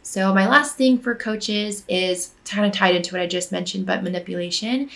So, 0.04 0.34
my 0.34 0.48
last 0.48 0.76
thing 0.76 0.98
for 0.98 1.14
coaches 1.16 1.84
is 1.88 2.32
kind 2.46 2.66
of 2.66 2.72
tied 2.72 2.96
into 2.96 3.14
what 3.14 3.22
I 3.22 3.28
just 3.28 3.52
mentioned, 3.52 3.86
but 3.86 4.04
manipulation. 4.04 4.90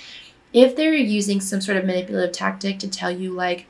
If 0.52 0.76
they're 0.76 0.94
using 0.94 1.42
some 1.42 1.62
sort 1.62 1.78
of 1.78 1.86
manipulative 1.86 2.34
tactic 2.34 2.80
to 2.80 2.90
tell 2.90 3.12
you, 3.12 3.32
like, 3.32 3.68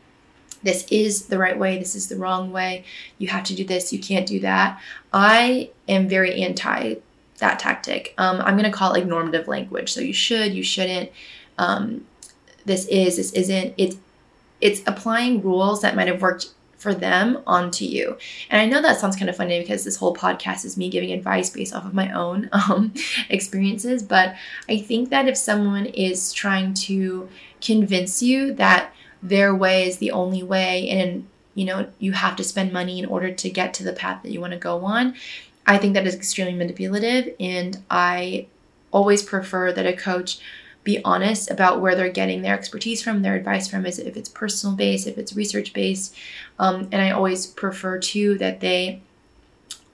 this 0.63 0.87
is 0.89 1.27
the 1.27 1.37
right 1.37 1.57
way, 1.57 1.77
this 1.77 1.95
is 1.95 2.07
the 2.07 2.15
wrong 2.15 2.51
way, 2.51 2.85
you 3.17 3.27
have 3.27 3.43
to 3.45 3.55
do 3.55 3.63
this, 3.65 3.91
you 3.91 3.99
can't 3.99 4.25
do 4.25 4.39
that, 4.39 4.81
I 5.13 5.71
am 5.87 6.07
very 6.07 6.41
anti 6.41 6.95
that 7.39 7.59
tactic. 7.59 8.13
Um, 8.17 8.39
I'm 8.41 8.57
going 8.57 8.71
to 8.71 8.75
call 8.75 8.93
it 8.93 8.99
like 8.99 9.05
normative 9.05 9.47
language. 9.47 9.91
So, 9.91 10.01
you 10.01 10.13
should, 10.13 10.53
you 10.53 10.63
shouldn't. 10.63 11.11
Um, 11.57 12.05
this 12.65 12.85
is, 12.87 13.17
this 13.17 13.31
isn't. 13.33 13.73
It's 13.77 13.97
it's 14.61 14.81
applying 14.87 15.43
rules 15.43 15.81
that 15.81 15.95
might 15.95 16.07
have 16.07 16.21
worked 16.21 16.49
for 16.77 16.93
them 16.93 17.41
onto 17.47 17.85
you. 17.85 18.17
And 18.49 18.61
I 18.61 18.65
know 18.65 18.81
that 18.81 18.99
sounds 18.99 19.15
kind 19.15 19.29
of 19.29 19.35
funny 19.35 19.59
because 19.59 19.83
this 19.83 19.97
whole 19.97 20.15
podcast 20.15 20.65
is 20.65 20.77
me 20.77 20.89
giving 20.89 21.11
advice 21.11 21.49
based 21.49 21.73
off 21.73 21.85
of 21.85 21.93
my 21.93 22.11
own 22.11 22.49
um, 22.69 22.93
experiences. 23.29 24.03
But 24.03 24.35
I 24.69 24.79
think 24.79 25.09
that 25.09 25.27
if 25.27 25.37
someone 25.37 25.85
is 25.85 26.33
trying 26.33 26.73
to 26.75 27.29
convince 27.61 28.21
you 28.21 28.53
that 28.53 28.93
their 29.23 29.55
way 29.55 29.87
is 29.87 29.97
the 29.97 30.11
only 30.11 30.43
way 30.43 30.87
and 30.89 31.27
you 31.55 31.65
know 31.65 31.87
you 31.97 32.11
have 32.11 32.35
to 32.35 32.43
spend 32.43 32.71
money 32.71 32.99
in 32.99 33.05
order 33.05 33.31
to 33.31 33.49
get 33.49 33.73
to 33.73 33.83
the 33.83 33.93
path 33.93 34.21
that 34.21 34.31
you 34.31 34.39
want 34.39 34.53
to 34.53 34.59
go 34.59 34.85
on 34.85 35.15
i 35.65 35.77
think 35.77 35.95
that 35.95 36.05
is 36.05 36.13
extremely 36.13 36.53
manipulative 36.53 37.33
and 37.39 37.81
i 37.89 38.45
always 38.91 39.23
prefer 39.23 39.71
that 39.71 39.87
a 39.87 39.93
coach 39.93 40.39
be 40.85 41.03
honest 41.03 41.51
about 41.51 41.81
where 41.81 41.95
they're 41.95 42.09
getting 42.09 42.43
their 42.43 42.53
expertise 42.53 43.01
from, 43.03 43.21
their 43.21 43.35
advice 43.35 43.67
from, 43.67 43.85
is 43.85 43.99
if 43.99 44.15
it's 44.15 44.29
personal 44.29 44.75
based, 44.75 45.07
if 45.07 45.17
it's 45.17 45.35
research 45.35 45.73
based. 45.73 46.15
Um, 46.59 46.87
and 46.93 47.01
I 47.01 47.11
always 47.11 47.47
prefer 47.47 47.99
too 47.99 48.37
that 48.37 48.61
they 48.61 49.01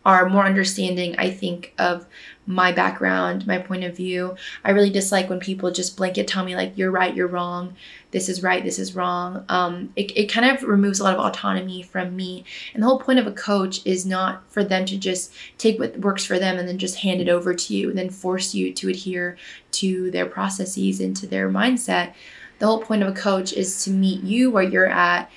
are 0.04 0.30
more 0.30 0.46
understanding, 0.46 1.16
I 1.18 1.30
think, 1.30 1.74
of 1.78 2.08
my 2.48 2.72
background, 2.72 3.46
my 3.46 3.60
point 3.60 3.84
of 3.84 3.96
view. 3.96 4.36
I 4.64 4.72
really 4.72 4.90
dislike 4.90 5.30
when 5.30 5.40
people 5.40 5.72
just 5.72 5.96
blanket 5.96 6.28
tell 6.28 6.44
me, 6.44 6.56
like, 6.56 6.76
you're 6.76 6.92
right, 6.92 7.16
you're 7.16 7.28
wrong, 7.28 7.76
this 8.10 8.28
is 8.28 8.42
right, 8.42 8.64
this 8.64 8.80
is 8.80 8.96
wrong. 8.96 9.46
Um, 9.48 9.94
it, 9.96 10.12
it 10.18 10.26
kind 10.26 10.50
of 10.50 10.64
removes 10.64 11.00
a 11.00 11.04
lot 11.04 11.14
of 11.14 11.20
autonomy 11.20 11.84
from 11.84 12.16
me. 12.16 12.44
And 12.74 12.82
the 12.82 12.88
whole 12.88 13.00
point 13.00 13.20
of 13.20 13.28
a 13.28 13.32
coach 13.32 13.86
is 13.86 14.06
not 14.06 14.44
for 14.50 14.64
them 14.64 14.86
to 14.86 14.98
just 14.98 15.34
take 15.60 15.80
what 15.80 15.98
works 16.00 16.26
for 16.26 16.40
them 16.40 16.58
and 16.58 16.68
then 16.68 16.80
just 16.80 16.98
hand 16.98 17.22
it 17.22 17.30
over 17.30 17.54
to 17.54 17.76
you 17.76 17.90
and 17.90 17.98
then 17.98 18.10
force 18.10 18.56
you 18.56 18.74
to 18.74 18.90
adhere 18.90 19.38
to 19.74 20.10
their 20.10 20.26
processes 20.26 21.00
and 21.00 21.16
to 21.18 21.28
their 21.28 21.48
mindset. 21.48 22.14
The 22.58 22.66
whole 22.68 22.82
point 22.82 23.04
of 23.04 23.08
a 23.08 23.20
coach 23.20 23.54
is 23.54 23.84
to 23.86 23.92
meet 23.92 24.24
you 24.24 24.52
where 24.52 24.64
you're 24.64 24.86
at 24.88 25.32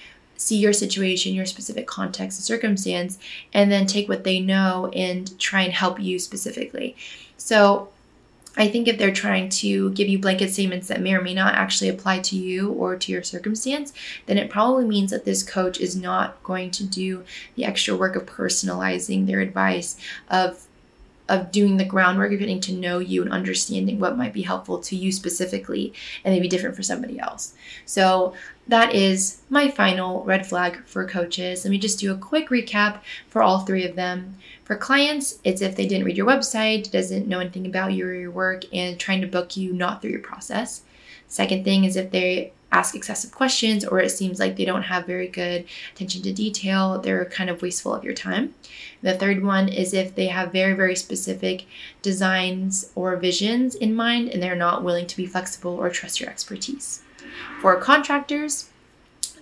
see 0.44 0.57
your 0.57 0.72
situation, 0.72 1.35
your 1.35 1.46
specific 1.46 1.87
context 1.87 2.38
and 2.38 2.44
circumstance, 2.44 3.18
and 3.52 3.72
then 3.72 3.87
take 3.87 4.09
what 4.09 4.24
they 4.24 4.40
know 4.40 4.90
and 4.94 5.38
try 5.38 5.62
and 5.62 5.72
help 5.72 5.98
you 5.98 6.18
specifically. 6.18 6.94
So, 7.37 7.88
I 8.57 8.68
think 8.68 8.87
if 8.87 8.98
they're 8.98 9.12
trying 9.12 9.48
to 9.48 9.90
give 9.90 10.09
you 10.09 10.18
blanket 10.20 10.52
statements 10.52 10.87
that 10.87 11.00
may 11.00 11.14
or 11.14 11.20
may 11.20 11.35
not 11.35 11.54
actually 11.54 11.88
apply 11.88 12.20
to 12.20 12.37
you 12.37 12.70
or 12.70 12.94
to 12.94 13.11
your 13.11 13.24
circumstance, 13.24 13.92
then 14.26 14.38
it 14.38 14.48
probably 14.48 14.85
means 14.85 15.11
that 15.11 15.24
this 15.24 15.42
coach 15.42 15.80
is 15.80 15.96
not 15.96 16.40
going 16.44 16.70
to 16.72 16.85
do 16.87 17.24
the 17.57 17.64
extra 17.64 17.96
work 17.96 18.14
of 18.14 18.26
personalizing 18.26 19.26
their 19.26 19.40
advice, 19.40 19.96
of 20.28 20.68
of 21.28 21.50
doing 21.50 21.76
the 21.76 21.84
groundwork 21.84 22.32
of 22.32 22.38
getting 22.38 22.60
to 22.60 22.74
know 22.74 22.98
you 22.98 23.22
and 23.22 23.32
understanding 23.32 23.98
what 23.98 24.16
might 24.16 24.32
be 24.32 24.42
helpful 24.42 24.78
to 24.78 24.94
you 24.94 25.10
specifically 25.10 25.92
and 26.22 26.34
maybe 26.34 26.48
different 26.48 26.76
for 26.76 26.82
somebody 26.82 27.18
else. 27.18 27.54
So 27.87 28.34
that 28.68 28.94
is 28.94 29.40
my 29.48 29.70
final 29.70 30.22
red 30.24 30.46
flag 30.46 30.84
for 30.84 31.06
coaches. 31.06 31.64
Let 31.64 31.70
me 31.70 31.78
just 31.78 31.98
do 31.98 32.12
a 32.12 32.18
quick 32.18 32.50
recap 32.50 33.00
for 33.28 33.42
all 33.42 33.60
three 33.60 33.87
of 33.87 33.96
them. 33.96 34.37
For 34.64 34.76
clients, 34.76 35.38
it's 35.44 35.62
if 35.62 35.76
they 35.76 35.87
didn't 35.87 36.04
read 36.04 36.16
your 36.16 36.26
website, 36.26 36.90
doesn't 36.90 37.28
know 37.28 37.40
anything 37.40 37.66
about 37.66 37.92
you 37.92 38.06
or 38.06 38.14
your 38.14 38.30
work, 38.30 38.64
and 38.72 38.98
trying 38.98 39.20
to 39.20 39.26
book 39.26 39.56
you 39.56 39.72
not 39.72 40.00
through 40.00 40.10
your 40.10 40.20
process. 40.20 40.82
Second 41.26 41.64
thing 41.64 41.84
is 41.84 41.96
if 41.96 42.10
they 42.10 42.52
ask 42.74 42.94
excessive 42.94 43.30
questions 43.30 43.84
or 43.84 44.00
it 44.00 44.10
seems 44.10 44.40
like 44.40 44.56
they 44.56 44.64
don't 44.64 44.82
have 44.82 45.06
very 45.06 45.28
good 45.28 45.64
attention 45.94 46.22
to 46.22 46.32
detail, 46.32 46.98
they're 46.98 47.24
kind 47.26 47.48
of 47.48 47.62
wasteful 47.62 47.94
of 47.94 48.02
your 48.02 48.14
time. 48.14 48.52
The 49.00 49.14
third 49.14 49.44
one 49.44 49.68
is 49.68 49.94
if 49.94 50.14
they 50.14 50.26
have 50.26 50.50
very, 50.50 50.74
very 50.74 50.96
specific 50.96 51.66
designs 52.02 52.90
or 52.94 53.16
visions 53.16 53.74
in 53.74 53.94
mind 53.94 54.30
and 54.30 54.42
they're 54.42 54.56
not 54.56 54.82
willing 54.82 55.06
to 55.06 55.16
be 55.16 55.26
flexible 55.26 55.72
or 55.72 55.88
trust 55.88 56.20
your 56.20 56.30
expertise. 56.30 57.02
For 57.60 57.76
contractors, 57.76 58.70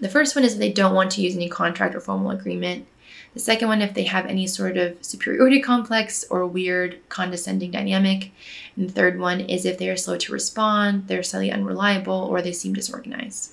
the 0.01 0.09
first 0.09 0.37
one 0.37 0.45
is 0.45 0.55
if 0.55 0.59
they 0.59 0.73
don't 0.73 0.95
want 0.95 1.13
to 1.13 1.23
use 1.23 1.35
any 1.35 1.49
contract 1.49 1.95
or 1.95 2.01
formal 2.01 2.33
agreement. 2.33 2.87
The 3.35 3.41
second 3.41 3.69
one, 3.69 3.81
if 3.81 3.95
they 3.95 4.05
have 4.05 4.27
any 4.27 4.47
sort 4.47 4.77
of 4.77 5.03
superiority 5.03 5.61
complex 5.61 6.25
or 6.29 6.47
weird 6.47 6.99
condescending 7.09 7.71
dynamic. 7.71 8.31
And 8.77 8.89
the 8.89 8.93
third 8.93 9.19
one 9.19 9.41
is 9.41 9.65
if 9.65 9.79
they 9.79 9.89
are 9.89 9.97
slow 9.97 10.19
to 10.19 10.33
respond, 10.33 11.09
they're 11.09 11.23
slightly 11.23 11.51
unreliable, 11.51 12.29
or 12.31 12.43
they 12.43 12.53
seem 12.53 12.75
disorganized. 12.75 13.53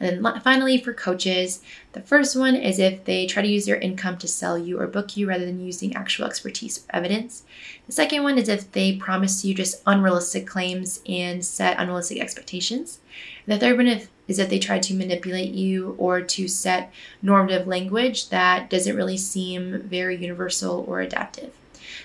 And 0.00 0.24
then 0.24 0.40
finally, 0.40 0.78
for 0.78 0.92
coaches, 0.92 1.62
the 1.92 2.00
first 2.00 2.34
one 2.34 2.56
is 2.56 2.80
if 2.80 3.04
they 3.04 3.26
try 3.26 3.42
to 3.42 3.48
use 3.48 3.66
their 3.66 3.76
income 3.76 4.18
to 4.18 4.26
sell 4.26 4.58
you 4.58 4.80
or 4.80 4.88
book 4.88 5.16
you 5.16 5.28
rather 5.28 5.46
than 5.46 5.64
using 5.64 5.94
actual 5.94 6.26
expertise 6.26 6.78
or 6.78 6.96
evidence. 6.96 7.44
The 7.86 7.92
second 7.92 8.24
one 8.24 8.38
is 8.38 8.48
if 8.48 8.72
they 8.72 8.96
promise 8.96 9.44
you 9.44 9.54
just 9.54 9.80
unrealistic 9.86 10.48
claims 10.48 11.00
and 11.06 11.44
set 11.44 11.78
unrealistic 11.78 12.20
expectations. 12.20 12.98
And 13.46 13.54
the 13.54 13.60
third 13.60 13.76
one 13.76 13.86
is 14.28 14.36
that 14.36 14.50
they 14.50 14.58
try 14.58 14.78
to 14.78 14.94
manipulate 14.94 15.52
you 15.52 15.94
or 15.98 16.20
to 16.20 16.48
set 16.48 16.92
normative 17.20 17.66
language 17.66 18.28
that 18.28 18.70
doesn't 18.70 18.96
really 18.96 19.18
seem 19.18 19.80
very 19.82 20.16
universal 20.16 20.84
or 20.88 21.00
adaptive. 21.00 21.52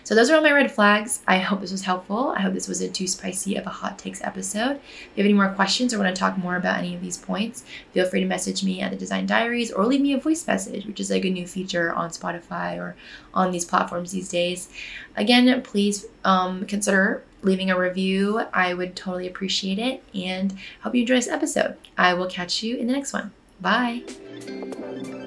So 0.08 0.16
those 0.16 0.30
are 0.30 0.36
all 0.38 0.42
my 0.42 0.54
red 0.54 0.72
flags. 0.72 1.20
I 1.28 1.40
hope 1.40 1.60
this 1.60 1.74
was 1.74 1.84
helpful. 1.84 2.30
I 2.30 2.40
hope 2.40 2.54
this 2.54 2.70
wasn't 2.70 2.96
too 2.96 3.08
spicy 3.08 3.58
of 3.58 3.66
a 3.66 3.70
hot 3.70 4.00
takes 4.00 4.22
episode. 4.22 4.78
If 4.78 5.18
you 5.18 5.24
have 5.24 5.26
any 5.26 5.34
more 5.34 5.50
questions 5.50 5.94
or 5.94 6.00
want 6.00 6.16
to 6.16 6.18
talk 6.18 6.38
more 6.38 6.56
about 6.56 6.78
any 6.78 6.96
of 6.96 7.02
these 7.02 7.18
points, 7.18 7.66
feel 7.92 8.06
free 8.06 8.22
to 8.22 8.26
message 8.26 8.64
me 8.64 8.80
at 8.80 8.90
the 8.90 8.96
Design 8.96 9.26
Diaries 9.26 9.70
or 9.70 9.86
leave 9.86 10.00
me 10.00 10.14
a 10.14 10.18
voice 10.18 10.48
message, 10.48 10.86
which 10.86 11.02
is 11.02 11.12
like 11.12 11.26
a 11.26 11.30
new 11.30 11.46
feature 11.46 11.94
on 11.94 12.12
Spotify 12.12 12.78
or 12.78 12.96
on 13.34 13.52
these 13.52 13.66
platforms 13.66 14.14
these 14.14 14.30
days. 14.30 14.70
Again, 15.18 15.62
please 15.62 16.06
um, 16.24 16.66
consider 16.68 17.26
leaving 17.42 17.70
a 17.70 17.78
review. 17.78 18.44
I 18.54 18.74
would 18.76 18.96
totally 18.96 19.28
appreciate 19.28 19.78
it 19.78 20.02
and 20.16 20.58
hope 20.84 20.96
you 20.96 21.02
enjoy 21.02 21.16
this 21.16 21.28
episode. 21.28 21.76
I 21.98 22.14
will 22.14 22.28
catch 22.28 22.64
you 22.64 22.78
in 22.78 22.88
the 22.88 22.94
next 22.94 23.12
one. 23.12 23.32
Bye. 23.60 24.04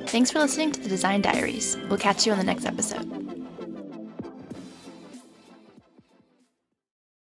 Thanks 0.07 0.31
for 0.31 0.39
listening 0.39 0.73
to 0.73 0.81
the 0.81 0.89
Design 0.89 1.21
Diaries. 1.21 1.77
We'll 1.91 1.99
catch 1.99 2.25
you 2.25 2.33
on 2.33 2.39
the 2.39 2.45
next 2.45 2.65
episode. 2.65 3.40